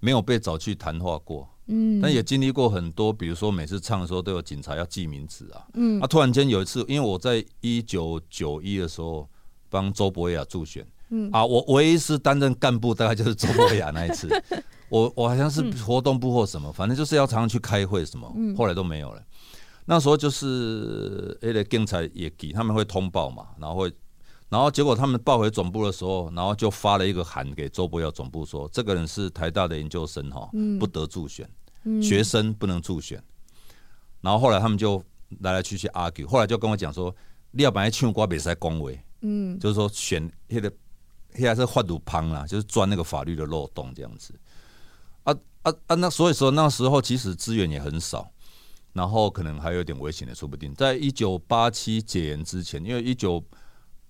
[0.00, 9.28] 没有被找去谈话过，嗯，但也经历过很多，比如说每次唱的时候都有警察要记名字啊，嗯，啊，突然间有一次，因为我在一九九一的时候
[9.70, 10.84] 帮周伯雅助选。
[11.14, 14.28] 嗯啊，我唯一是担任干部，大概就是周伯雅那一次。
[14.88, 19.22] 我我好像是活动部或什么，反正就是要常常去开会什么，后来都没有了。
[19.84, 23.92] 那时候就是诶，的警察也给他们会通报嘛，然后会，
[24.48, 30.48] 然后结果他们报回总部的时候，然后就发了一个函给周伯雅总部说，这个人是台大的研究生哈，
[30.78, 31.48] 不得助选，
[32.02, 33.22] 学生不能助选。
[34.20, 35.02] 然后后来他们就
[35.40, 37.14] 来来去去 argue，后来就跟我讲说，
[37.50, 40.72] 你要把那唱歌比赛恭维，嗯，就是说选那个。
[41.34, 44.34] 现在是法律旁啦，就是钻那个法律的漏洞这样子。
[45.24, 45.94] 啊啊啊！
[45.94, 48.28] 那所以说那时候其实资源也很少，
[48.92, 50.74] 然后可能还有点危险的，说不定。
[50.74, 53.42] 在一九八七解严之前，因为一九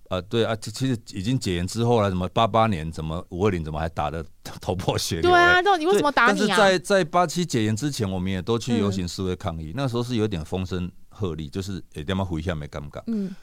[0.09, 4.25] 啊对啊，其实已经解严之后了，什么八八年怎么五二零怎么还打的
[4.59, 5.29] 头破血流？
[5.29, 6.45] 对啊，到底为什么打你啊？
[6.57, 13.01] 但是在在八七解严之前，我们也都去游行示威抗议，嗯、那时候是有点风声鹤唳，就是也点么回响没尴尬。
[13.07, 13.33] 嗯。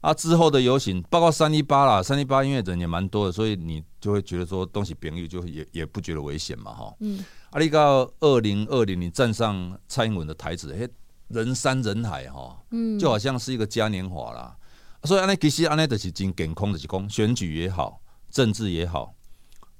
[0.00, 6.94] 啊，之后的游行，包括三一八啦，三一八因为人也蛮多的，所以你就会觉得说东西便宜，就也也不觉得危险嘛，哈。
[7.00, 7.24] 嗯。
[7.50, 10.88] 啊，你到二零二零，你站上蔡英文的台子，嘿，
[11.28, 14.56] 人山人海哈，嗯，就好像是一个嘉年华啦。
[15.04, 19.14] 所以安尼其实安尼就是真健康的是讲，选举也好，政治也好，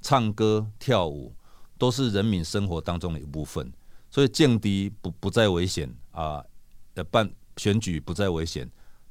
[0.01, 1.35] 唱歌跳舞
[1.79, 3.73] 都是人民生活当中的一部分，
[4.11, 6.43] 所以降低不不再危险啊，
[6.95, 8.69] 的办选举不再危险。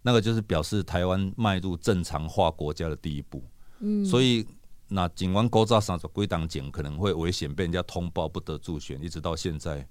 [0.08, 3.44] 那个就是表示台湾迈入正常化国家的第一步，
[3.80, 4.46] 嗯，所以
[4.88, 9.84] 那警官勾扎上的归档警可能会危险，被人家通报不得助选，一直到现在，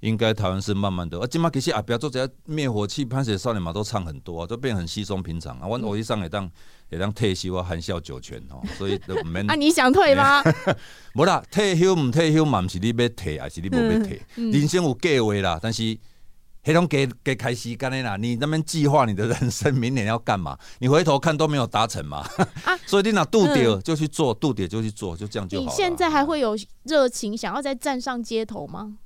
[0.00, 1.20] 应该台湾是慢慢的。
[1.20, 5.66] 啊，今嘛其实啊，不要做这些灭火器、喷血少年嘛，都唱很多啊，都变很稀松平常啊。
[5.66, 6.50] 我我一上来当
[6.88, 9.44] 也当退休啊，含笑九泉哦，所以都免。
[9.52, 10.42] 啊，你想退吗？
[11.14, 14.22] 无啦，退休唔退休嘛，不是你要退，还是你无要退？
[14.36, 15.98] 嗯嗯、人生有计划啦，但是。
[16.64, 20.56] 黑龙给给开西干的啦，你那边计划你的人生，明年要干嘛？
[20.78, 22.18] 你回头看都没有达成嘛，
[22.64, 25.70] 啊、 所以你哪度点就去做，度点、嗯、就去做，就这样就好了。
[25.70, 28.98] 你现在还会有热情想要再站上街头吗？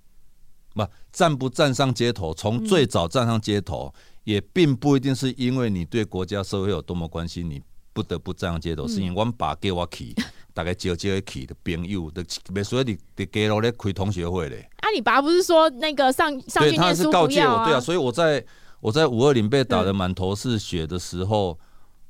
[0.74, 7.62] 不，站不站上街头，从最早站上街头，嗯、也并不一定是因为你对国家社会有多么关心，你
[7.94, 10.14] 不得不站上街头，嗯、是因为我爸给我去。
[10.56, 14.66] 大概招招去的朋友，的别说你的街路咧开同学会咧。
[14.78, 18.42] 啊，你爸不是说那个上上去念书不要、啊、是告我，对啊，所以我在
[18.80, 21.58] 我在五二零被打的满头是血的时候，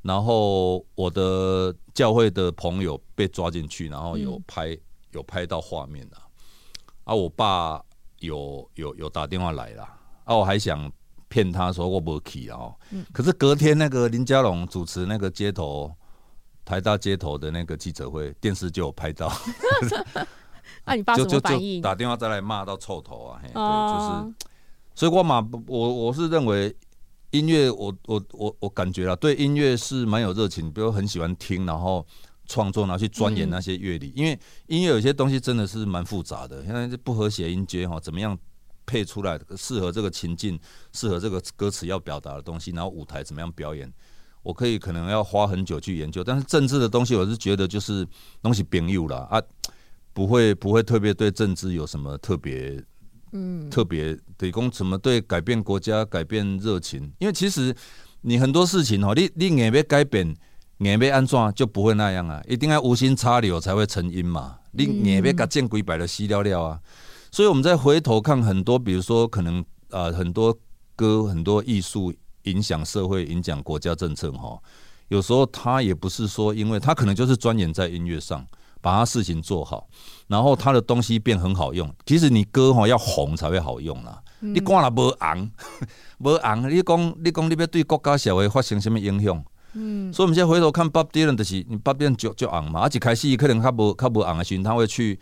[0.02, 4.78] 然后我的教会的朋友被抓进去，然后有拍、
[5.10, 6.16] 有拍到画面了。
[7.02, 7.82] 啊，我爸
[8.20, 9.82] 有有有打电话来了，
[10.22, 10.88] 啊，我还想
[11.26, 15.92] 骗他说我没去啊，嗯、可是隔天那个林佳龙主持那个街头。
[16.66, 19.28] 台大街头的那个记者会，电视就有拍到。
[20.84, 21.80] 啊，你爸什么反应？
[21.80, 23.40] 打电话再来骂到臭头啊！
[23.42, 24.34] 嘿，对，就是，
[24.94, 26.74] 所以我嘛，我我是认为
[27.30, 32.04] 音乐，我我我我感觉啊，对音乐是蛮有热情，比如很喜欢听，然后
[32.46, 38.36] 创作，然后去钻研那些乐理，嗯、因为音乐有些东西真的是蛮复杂的，现在不和谐音阶哈，怎么样
[38.84, 40.58] 配出来适合这个情境，
[40.92, 43.92] 适合这个歌词要表达的东西，然后舞台怎么样表演。
[44.46, 48.06] 我可以可能要花很久去研究，但是政治的东西，我是觉得就是
[48.40, 49.42] 东西朋友啦啊，
[50.12, 52.80] 不会不会特别对政治有什么特别，
[53.32, 57.74] 嗯，特别对公什么对改变国家改变热情，因为其实
[58.20, 60.24] 你很多事情哦，你你硬要改变，
[60.78, 66.80] 硬要安怎就不会那样啊，一定要无心插柳才会成荫嘛，你硬要甲见鬼摆的稀了了啊，
[67.32, 70.56] 所以我们再回头看很多，比如说可能啊、呃、很多
[70.94, 72.14] 歌很多艺术
[72.46, 74.58] 影响社会影响国家政策哈，
[75.08, 78.44] 有时候他也不是说，因为他可能就是钻研在音乐上。
[78.82, 79.88] 把他事情做好，
[80.28, 81.92] 然后他的东西变很好用。
[82.04, 84.22] 其实你歌哈要红才会好用啦。
[84.42, 85.50] 嗯、你挂了无红，
[86.22, 89.44] 无红，你讲你讲你要对国家社会发生什么影响？
[89.72, 92.82] 嗯，所以我们现在回头看 Bob Dylan 就是，Bob Dylan 就就红嘛。
[92.82, 95.18] 而且开始可能他无他无红的时候，他会去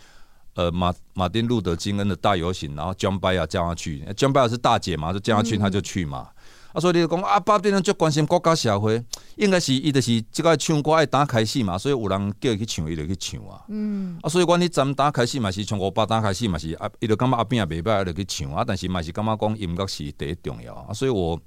[0.56, 6.28] 呃马马丁路德金恩的大游行，然后 John Bayer 叫他去，John Bayer 是大姐嘛，就叫他去，他就去嘛。
[6.28, 6.33] 嗯
[6.74, 9.00] 啊，所以你就讲啊，巴蒂人最关心国家社会，
[9.36, 13.62] 应该是伊就是即个唱歌爱打开始嘛，所以有人叫伊去唱，伊就去唱啊。
[13.68, 14.18] 嗯。
[14.22, 18.64] 啊，所以讲你站打开始嘛是从五八打开始嘛是啊，伊就感觉阿边也袂歹，就去唱啊。
[18.66, 20.92] 但是嘛是感觉讲音乐是第一重要啊。
[20.92, 21.40] 所以我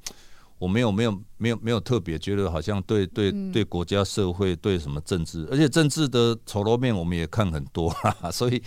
[0.59, 7.93] 我没有没有没有没有特别觉得好像对对对国家社会对什么政治，而且政治的丑陋面我们也看很多，
[8.32, 8.63] 所以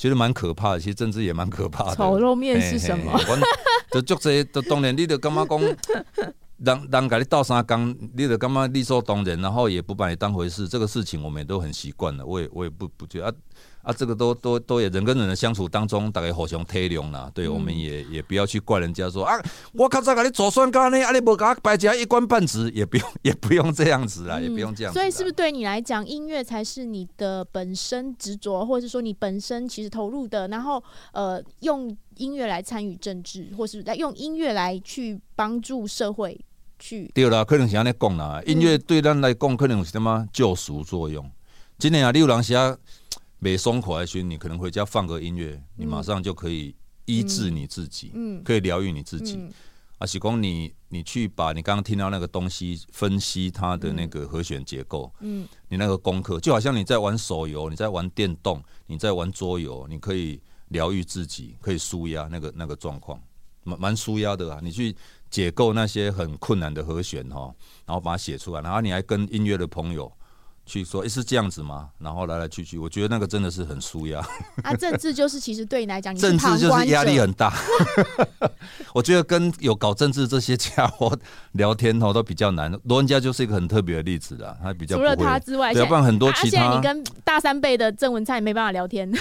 [0.00, 0.80] 觉得蛮可怕的。
[0.80, 1.96] 其实政治也蛮可怕的。
[1.96, 3.20] 丑陋面是什么？
[3.90, 5.60] 就就这，就当然，你就感觉讲，
[6.64, 10.66] 人人给你倒三缸，你就感觉理所当然，然后也不把你当回事。
[10.66, 13.32] 这个事情我们也都很习惯了，我也我也不不觉得啊
[13.82, 17.30] 啊，这个都都都也人跟人的相处当中，大概互相体谅啦。
[17.34, 19.34] 对，我们也也不要去怪人家说啊，
[19.72, 24.98] 我较早甲你做算干呢，啊你无甲我摆一官半职，也不用 也不用这样子啦，也不用这样子。
[24.98, 31.96] 所以是不是对你来讲，音乐才是你的本身执着，或者是说你本身其实投入的，然后呃用。
[32.16, 36.38] 音乐来参与政治，或是来用音乐来去帮助社会
[36.78, 37.10] 去。
[37.14, 38.42] 对啦，可能是安尼讲啦。
[38.44, 41.30] 音乐对咱来讲，可能是什么救赎作用。
[41.78, 42.54] 今年啊，你有人写
[43.40, 46.72] 没松口来训，你可能回家放个音乐，你马上就可以
[47.06, 49.36] 医治你自己，嗯，可以疗愈你自己。
[49.98, 60.40] 啊，喜公你你去把你刚刚听到那个东西分析它的那个和弦结构，嗯，你那个功课就好像你在玩手游，你在玩电动，你在玩桌游，你可以。
[60.70, 63.20] 疗愈自己，可以舒压那个那个状况，
[63.64, 64.60] 蛮蛮舒压的啊！
[64.62, 64.94] 你去
[65.28, 67.52] 解构那些很困难的和弦哈，
[67.84, 70.12] 然后把它写出来，然后你还跟音乐的朋友
[70.70, 71.88] 去说，诶，是这样子吗？
[71.98, 74.24] 然后来来去去，我觉得那个真的是很舒压。
[74.62, 77.52] 啊，政治就是其实对你来讲，政治就是压力很大。
[78.94, 81.18] 我觉得跟有搞政治这些家伙
[81.52, 82.70] 聊天哦，都比较难。
[82.84, 89.12] 罗文佳就是一个很特别的例子啦，他比较除了他之外，要不然很多其他，啊、现在你跟大三辈的郑文灿也没办法聊天。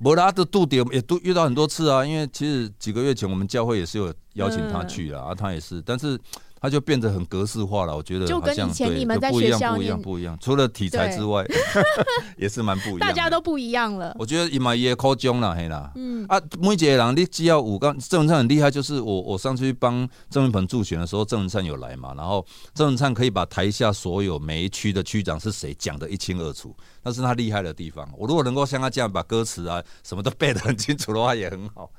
[0.00, 2.04] 无啦，都度点也都遇到很多次啊。
[2.04, 6.16] 因为其实几个月前我们教会也是有邀请他去啊，啊，他也是，但是
[6.60, 7.96] 他就变得很格式化了。
[7.96, 10.38] 我觉得好像对，不一样，不一样，不一样。
[10.40, 11.44] 除了题材之外，
[12.36, 13.00] 也是蛮不一样。
[13.00, 14.14] 大家都不一样了。
[14.18, 15.90] 我觉得伊嘛也考中了，嘿啦。
[15.94, 22.44] 嗯啊，每一个人你只要五刚郑文灿很厉害，就是我我上次去帮郑文鹏助选的时候，郑文灿有来嘛，然后
[22.74, 26.74] 郑文灿可以把台下所有每一区的区长是谁讲得一清二楚。
[27.02, 28.08] 那是他厉害的地方。
[28.18, 31.90] 我如果能够像他这样把歌词啊什么都背得很清楚的话，也很好。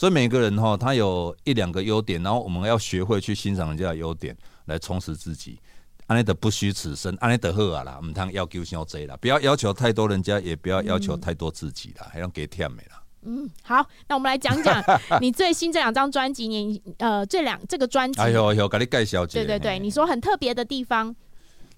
[0.00, 4.34] 所以每个人哈，他有一两个优点，然后我们要学会去欣赏人家的优点，
[4.64, 5.60] 来充实自己。
[6.06, 13.02] 安内德不虚此生，安内德好啊啦，唔通要求太多啦，不要要求太多人家，也不要要求太多自己啦，还要给甜美啦。
[13.26, 14.82] 嗯，好，那我们来讲讲
[15.20, 19.34] 你最新这两张专辑，你呃这两这个专辑，哎呦哎呦，给你介绍一下。
[19.34, 21.14] 对对对，你说很特别的地方。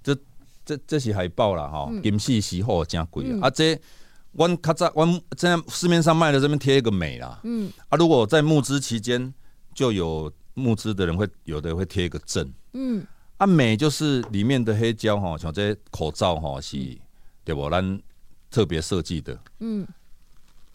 [0.01, 0.17] 这
[0.65, 3.49] 这这是海报啦哈，金细时货真贵啊！
[3.49, 3.77] 啊，这
[4.33, 9.33] 阮较早阮在市面上卖的这边贴一个美啦，嗯啊，如果在募资期间
[9.75, 13.07] 就有募资的人会有的会贴一个正，嗯
[13.37, 16.77] 啊，美就是里面的黑胶哈，像这些口罩哈是
[17.45, 17.69] 对不？
[17.69, 18.03] 咱
[18.51, 19.87] 特别设计的，嗯，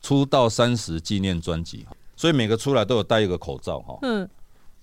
[0.01, 1.85] 出道三十纪念专辑，
[2.15, 4.29] 所以每个出来都有戴一个口罩哈，嗯。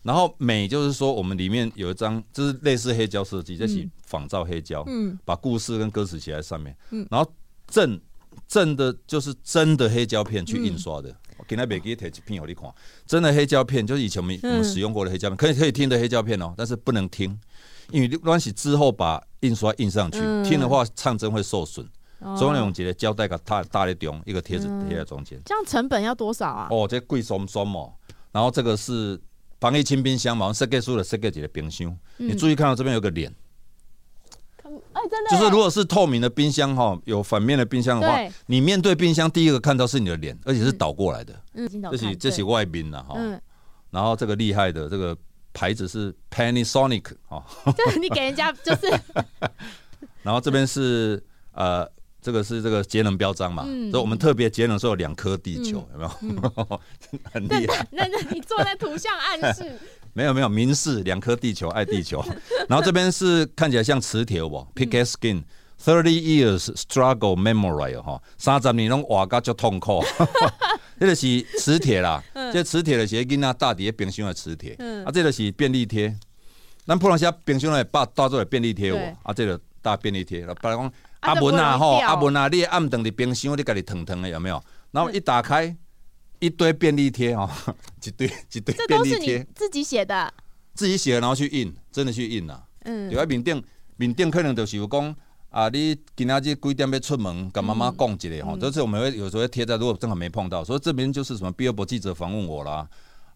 [0.02, 7.32] 然后美就是说，我们里面有一张，就是类似黑胶设计，这是仿造黑胶，嗯，把故事跟歌词写在上面，嗯，然后
[7.66, 7.98] 正
[8.46, 12.72] 正的就是真的黑胶片去印刷的，我给他每个贴一片给你看，
[13.06, 17.38] 真的黑胶片就是以前我们我们使用过的黑胶片，可以可以听的黑胶片哦，但是不能听，
[17.90, 21.86] 因为关系之后把印刷印上去，听的话唱针会受损，
[22.36, 25.40] 所以我用一个胶带给它搭在中，一个贴纸贴在中间。
[25.44, 26.68] 这样成本要多少啊？
[26.70, 27.92] 哦，这贵松松哦，
[28.32, 29.20] 然后这个是。
[29.60, 31.88] 防疫清冰箱嘛，设计出了设计几个冰箱。
[32.18, 33.34] 嗯、你注意看到这边有个脸，哎，
[35.08, 41.34] 真的，就是如果是透明的冰箱哈，有反面的冰箱的话，你面对冰箱，第一个看到是你的脸，而且是倒过来的。
[41.54, 43.14] 嗯，这是这是外宾了哈。
[43.16, 43.40] 嗯，
[43.90, 45.16] 然后这个厉害的这个
[45.52, 47.44] 牌子是 Panasonic 哈，
[47.76, 48.88] 就你给人家就是。
[50.22, 51.88] 然后这边是呃。
[52.24, 56.80] 这个是这个节能标章嘛，嗯、所以我们特别节能，说有两颗地球，嗯、有没有？
[57.12, 57.86] 嗯、 很厉害。
[57.90, 59.78] 那那你做在图像暗示？
[60.14, 62.24] 没有没有，明示两颗地球，爱地球。
[62.68, 65.42] 然后这边是看起来像磁铁哦，Picket skin
[65.84, 70.02] thirty years struggle memory 哈，三十年拢活到足痛苦。
[70.98, 76.16] 这个是磁铁啦， 嗯、这磁铁的是囡仔大底冰箱的磁铁，嗯、啊，这个是便利贴。
[76.86, 80.92] 咱普通些冰箱内把当做便利贴哦，啊，这个大便利贴，不然讲。
[81.20, 84.62] 阿文啊吼，阿文啊，你暗顿的冰箱，你家己腾腾的有没有？
[84.90, 85.74] 然后一打开，
[86.44, 87.48] 一堆便利贴哦，
[88.04, 90.34] 一堆一堆便利贴，自己写的，
[90.74, 92.62] 自己写的，然后去印，真的去印啊。
[92.84, 93.64] 嗯，就喺面顶，
[93.96, 95.16] 面顶可能就是有讲
[95.48, 98.58] 啊，你今仔日几点要出门，跟妈妈讲一下吼。
[98.58, 102.86] 这是我们会有时候会贴在，如果正好没碰到，所以这边就是什么，比尔博记者访问我啦。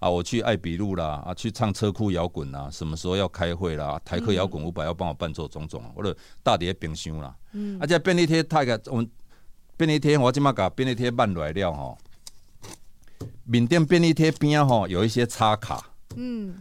[0.01, 3.99] 啊，我去爱比路啦，啊，去唱车库摇滚啦，什么时候要开会啦？
[4.05, 7.35] 台客摇滚五百要帮我伴奏种种，或者大碟冰箱啦。
[7.53, 9.11] 嗯，而且便利贴太个，我们
[9.77, 11.99] 便利贴我今嘛搞便利贴办来了吼。
[13.49, 15.85] 缅甸便利贴边啊吼有一些插卡。
[16.15, 16.55] 嗯。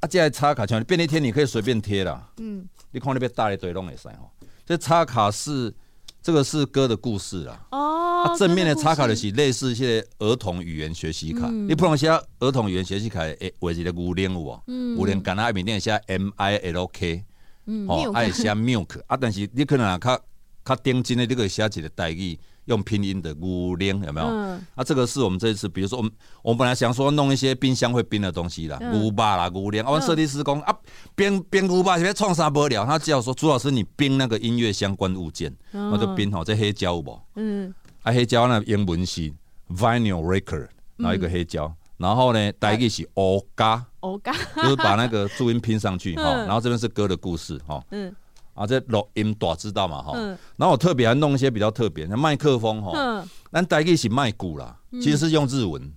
[0.00, 2.30] 啊，这插卡像便利贴你可以随便贴啦。
[2.38, 2.66] 嗯。
[2.92, 4.30] 你看那边大一堆拢会使吼，
[4.64, 5.74] 这插卡是。
[6.20, 12.08] 这个是歌的故事啦，哦，啊、正面的插卡的是类似一些儿童语言学习卡，嗯、你不能写
[12.40, 14.62] 儿童语言学习卡，诶，为一个牛奶有无？
[14.66, 17.24] 牛奶干那爱面顶写 M I L K，
[17.66, 20.20] 嗯哦，爱写 milk，啊，但是你可能啊，较
[20.64, 22.38] 较顶真的你可以写一个代语。
[22.68, 24.26] 用拼音的五零有没有？
[24.26, 26.12] 嗯，啊，这个是我们这一次，比如说我们
[26.42, 30.76] 我们本来想说弄一些冰箱会冰的东西啦，五八啦五零，我们设计师讲啊，
[31.16, 32.84] 冰冰五八，这边创啥不了？
[32.84, 37.20] 他只要说朱老师，你冰那个音乐相关物件，我就冰好这黑胶有无？
[37.36, 39.32] 嗯，啊黑胶那英文是
[39.70, 48.14] vinyl record，然后一个黑胶，然后呢，带一个是欧嘎，欧嘎，就是把那个注音拼上去 哈，然后这边是歌的故事哈，嗯。
[48.58, 55.92] 啊，这录音大知道嘛哈，嗯、然后我特别还弄一些比较特别，像麦克风哈，咱大概是麦鼓啦，其实是用日文、嗯、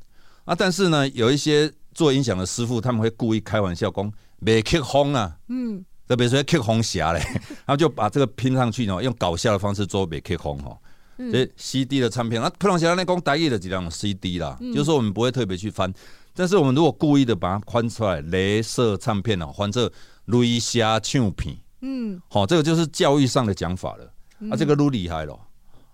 [0.45, 7.19] 啊，但是呢，有一些做音响的师傅，他们会故意开玩笑讲麦克风啊，嗯，特别是克风侠嘞，
[7.65, 10.77] 然后就把这个拼上去呢，用搞笑的方式做麦克风哈，
[11.17, 15.91] 这、嗯、CD 的唱片，那克风侠那讲台语的几张 CD 啦，嗯、就是说我们不会特别去翻，
[16.35, 19.91] 但是我们如果故意的把它翻出来，镭射唱片哦，翻这
[20.25, 21.57] 雷射唱片。
[21.81, 24.13] 嗯，好，这个就是教育上的讲法了。
[24.49, 25.39] 啊，这个都厉害了。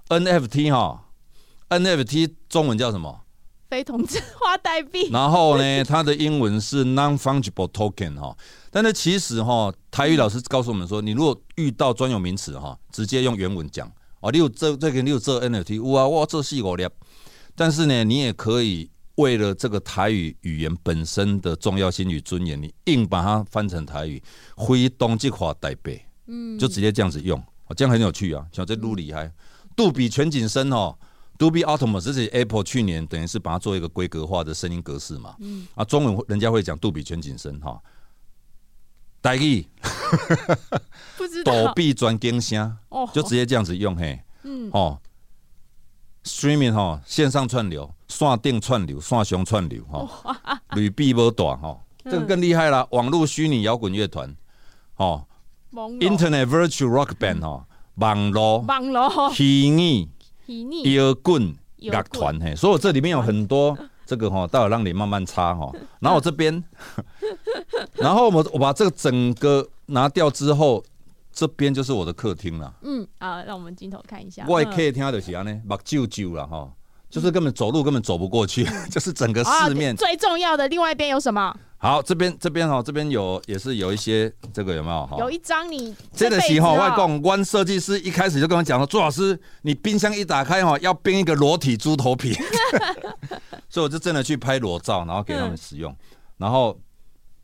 [0.09, 1.05] NFT 哈
[1.69, 3.21] ，NFT 中文叫什么？
[3.69, 5.09] 非同质化代币。
[5.11, 8.38] 然后呢， 它的英文是 Non-Fungible Token 哈。
[8.71, 13.91] 但是其实哈，台语老师告诉我们说，你如果遇到专有名词哈，直接用原文讲。
[14.21, 16.88] 哦，你有这这个，你有这 NFT，哇哇，这四五粒。
[17.55, 18.89] 但是呢，你也可以。
[19.18, 24.22] 为了这个台语语言本身的重要性与尊严，你硬把它翻成台语，
[24.55, 27.43] 非同质化代币，嗯，就直接这样子用，
[27.76, 29.32] 这样很有趣啊，像这路里还，
[29.76, 30.95] 杜比全景声哦
[31.39, 37.82] ，Dolby Atmos，这是 Apple 去年等于是把它做一个规格化的声音格式嘛，嗯，啊，中文人家会讲杜比全景声哈，
[39.22, 39.68] 台语，
[41.18, 45.01] 不知道，躲避转更声，哦，就直接这样子用嘿，嗯，哦。
[46.28, 52.86] Streaming 哈，线上串流、线顶串流、线上串流哈，屡比不短哈，这个更厉害了。
[52.91, 54.36] 网络虚拟摇滚乐团，
[54.97, 55.25] 哦
[55.71, 57.65] ，Internet Virtual Rock Band 哈，
[57.95, 58.57] 网络。
[58.59, 59.34] 网络。
[59.34, 60.09] 虚拟。
[60.93, 61.55] 摇滚。
[61.78, 65.71] 乐团嘿，所以这里面有很多这个哈，待会让你慢慢插哈。
[65.99, 66.61] 然后我这边，
[67.95, 70.84] 然后我我把这个整个拿掉之后。
[71.38, 72.73] 这边就是我的客厅了。
[72.81, 74.43] 嗯，啊，让我们镜头看一下。
[74.47, 76.67] 我客厅就是安尼，目睭睭了哈，
[77.11, 79.95] 就是根本走路根本走不过去， 就是整个四面。
[79.95, 81.55] 最重要的，另外一边有什么？
[81.77, 85.15] 好，这边这边哈，这边有也是有一些这个有没有哈？
[85.19, 92.33] 有一张你这个时候，外公关设计师一开始就跟我讲说，朱老师，你冰箱一打开哈，要冰一个裸体猪头皮，
[93.69, 95.95] 所以我就真的去拍裸照，然后给他们使用，
[96.38, 96.75] 然后。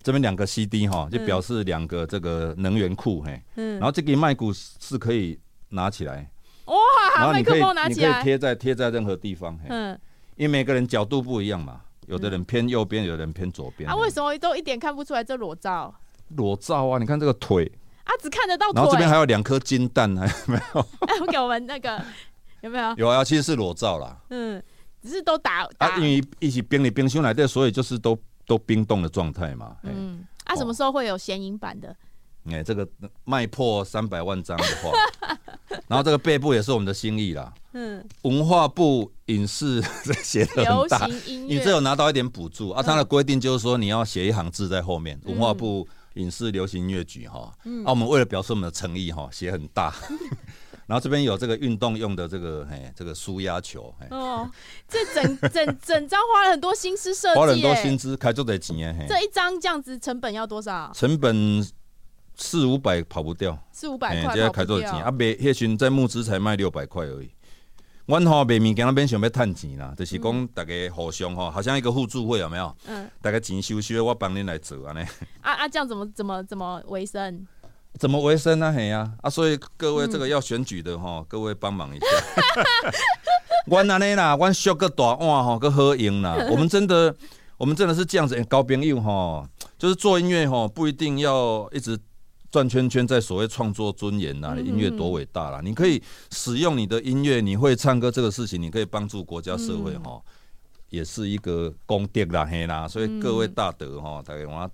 [0.03, 5.39] 这边两个 CD 哈，就表示两个这个能源库嘿，嗯，然后这个麦克是可以
[5.69, 6.29] 拿起来，
[6.65, 6.75] 哇，
[7.15, 9.99] 然后你可以你可以贴在贴在任何地方嘿，嗯，
[10.35, 15.95] 因为每个人角度不一样嘛，有的人偏右边，有的人偏左边，啊，为什么都一点看不出来这裸照？
[16.35, 17.71] 裸照啊，你看这个腿，
[18.03, 20.81] 啊，只看得到腿，然后这边还有两颗金蛋，还 有没有？
[21.07, 22.03] 哎，给我们那个
[22.59, 22.93] 有没有？
[22.97, 24.61] 有啊，其实是裸照啦，嗯，
[25.01, 28.19] 只是都打啊，因为一起冰里冰箱来的，所以就是都。
[28.45, 31.95] 都冰冻的状态嘛，嗯，啊，什么时候会有显影版的？
[32.51, 32.85] 哎，这个
[33.23, 34.91] 卖破三百万张的话，
[35.87, 39.81] 然后这个背部也是我们的心意啦，嗯，文化部影视
[40.21, 41.07] 写的很大，
[41.47, 42.83] 你这有拿到一点补助啊？
[42.83, 47.49] 它的规定就是说你要写一行字在后面，文化部影视流行音乐局哈，
[47.85, 49.95] 啊，我们为了表示我们的诚意哈，写很大，
[50.85, 53.93] 然后这边有这个运动用的这个嘿，这个舒压球。
[54.09, 54.49] 哦，
[54.87, 59.05] 这整 整整张花了很多心思设计，花了很多心思，开做的钱嘿。
[59.07, 60.91] 这一张这样子成本要多少？
[60.93, 61.65] 成本
[62.35, 64.91] 四五百跑不掉，四五百块跑不掉。
[64.97, 67.31] 啊，卖迄时在募资才卖六百块而已。
[68.05, 72.75] 阮吼卖物件那边想要赚钱啦，就是讲大家互相吼，好像一个互助会有没有？
[72.87, 73.09] 嗯。
[73.21, 74.99] 大家钱收收，我帮恁来做安尼。
[75.39, 77.47] 啊啊，这样怎么怎么怎么维生？
[77.99, 78.73] 怎么维生呢？
[78.75, 82.05] 嘿呀，啊，所以各位这个要选举的哈，嗯、各位帮忙一下。
[83.67, 86.35] 阮安尼啦，阮削个大碗吼，个合影啦。
[86.49, 87.15] 我们真的，
[87.55, 88.43] 我们真的是这样子。
[88.45, 91.97] 交朋友哈，就是做音乐哈，不一定要一直
[92.51, 95.61] 转圈圈在所谓创作尊严呐，音乐多伟大啦。
[95.63, 100.19] 你可以使用你的音乐，你会唱歌这个事情，你可以帮助国家社会哈，
[100.89, 102.87] 也是一个功德啦，嘿啦。
[102.87, 104.69] 所以各位大德哈，大家我。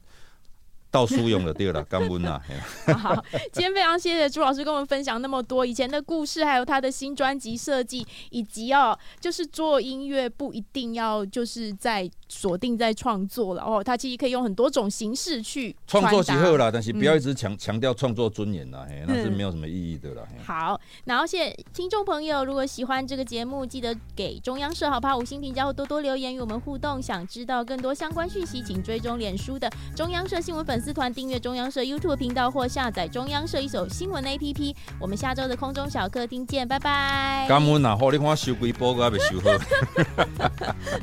[0.92, 2.42] 到书用的对了，干温呐。
[2.98, 3.14] 好，
[3.52, 20.24] 今天非常谢谢朱老师跟我们分享那么多以前的故事，还有他的新专辑设计，以及哦，就是做音乐不一定要就是在锁定在创作了哦，他其实可以用很多种形式去创作即好啦，但是不要一直强强调创作尊严啦，嘿，那是没有什么意义的啦。
[20.44, 27.00] 好，然后谢谢听众朋友，如果喜欢这个节目，记得给中央社好怕五星评价或多多留言与我们互动。
[27.00, 30.79] 想知道更多相关讯息，请追踪脸书的中央社新闻粉。
[30.80, 34.74] 粉丝团订阅中央社 YouTube 频道或下载中央社一手新闻 APP。
[34.98, 37.46] 我们下周的空中小客厅见，拜拜。
[37.50, 39.42] 感恩啊，好，你看收几波个还没收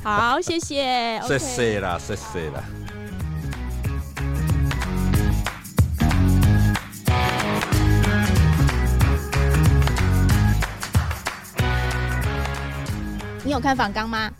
[0.02, 0.30] 好。
[0.32, 1.20] 好，谢谢。
[1.28, 2.64] 谢谢啦，谢谢啦。
[13.44, 14.30] 你有看访纲吗？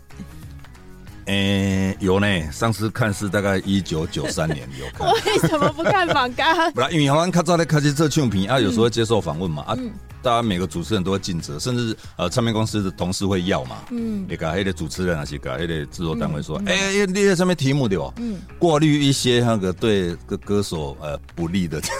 [1.27, 2.27] 诶、欸，有呢。
[2.51, 5.07] 上次看是大概一九九三年有看。
[5.11, 6.55] 为什么不看访纲？
[6.71, 13.75] 不啦，因为好像看早在开始做唱片啊，有时候会接受访问嘛、嗯、啊，大家每个主持人都会尽责，甚至呃唱片公司的同事会要嘛。
[13.91, 14.25] 嗯。
[14.29, 16.75] 你个那个主持人还是个那个制作单位说，哎、
[17.05, 18.13] 嗯，那、上面题目对吧？
[18.17, 18.37] 嗯。
[18.57, 21.81] 过滤一些那个对歌歌手呃不利的。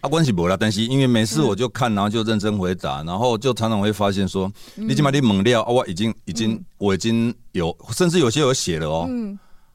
[0.00, 9.10] 啊，关系不啦，但是因为每次我就看，然后就认真回答，然后就常常会发现说，你起码你猛料啊，我已经已经我已经有，甚至有些有写了哦。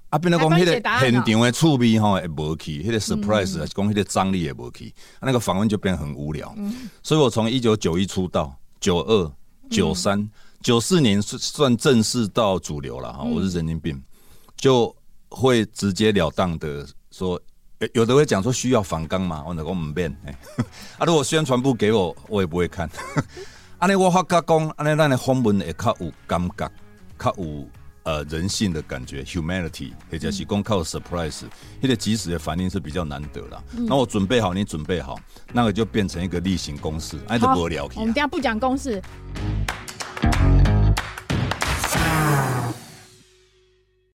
[0.09, 0.65] 啊，变得讲那个
[1.01, 6.55] 现场的趣味吼也无去，那个 surprise 讲那个张力也无去，那个访问就变得很无聊。
[7.01, 9.31] 所以我从一九九一出道，九二、
[9.69, 10.29] 九三、
[10.61, 14.01] 九四年算正式到主流了哈，我是神经病，
[14.55, 14.95] 就
[15.27, 17.37] 会直截了当的说。
[17.93, 20.15] 有的会讲说需要反纲嘛，我那个唔变。
[20.97, 22.89] 啊，如果宣传部给我，我也不会看。
[23.79, 26.71] 安尼我发觉讲，安尼咱的访问会较有感觉，
[27.19, 27.67] 较有
[28.03, 31.43] 呃人性的感觉，humanity，或者是讲靠 surprise，
[31.81, 33.61] 那个即时的反应是比较难得啦。
[33.71, 35.19] 那、嗯、我准备好，你准备好，
[35.51, 37.99] 那个就变成一个例行公事，哎，这不聊天。
[37.99, 39.01] 我们等下不讲公事。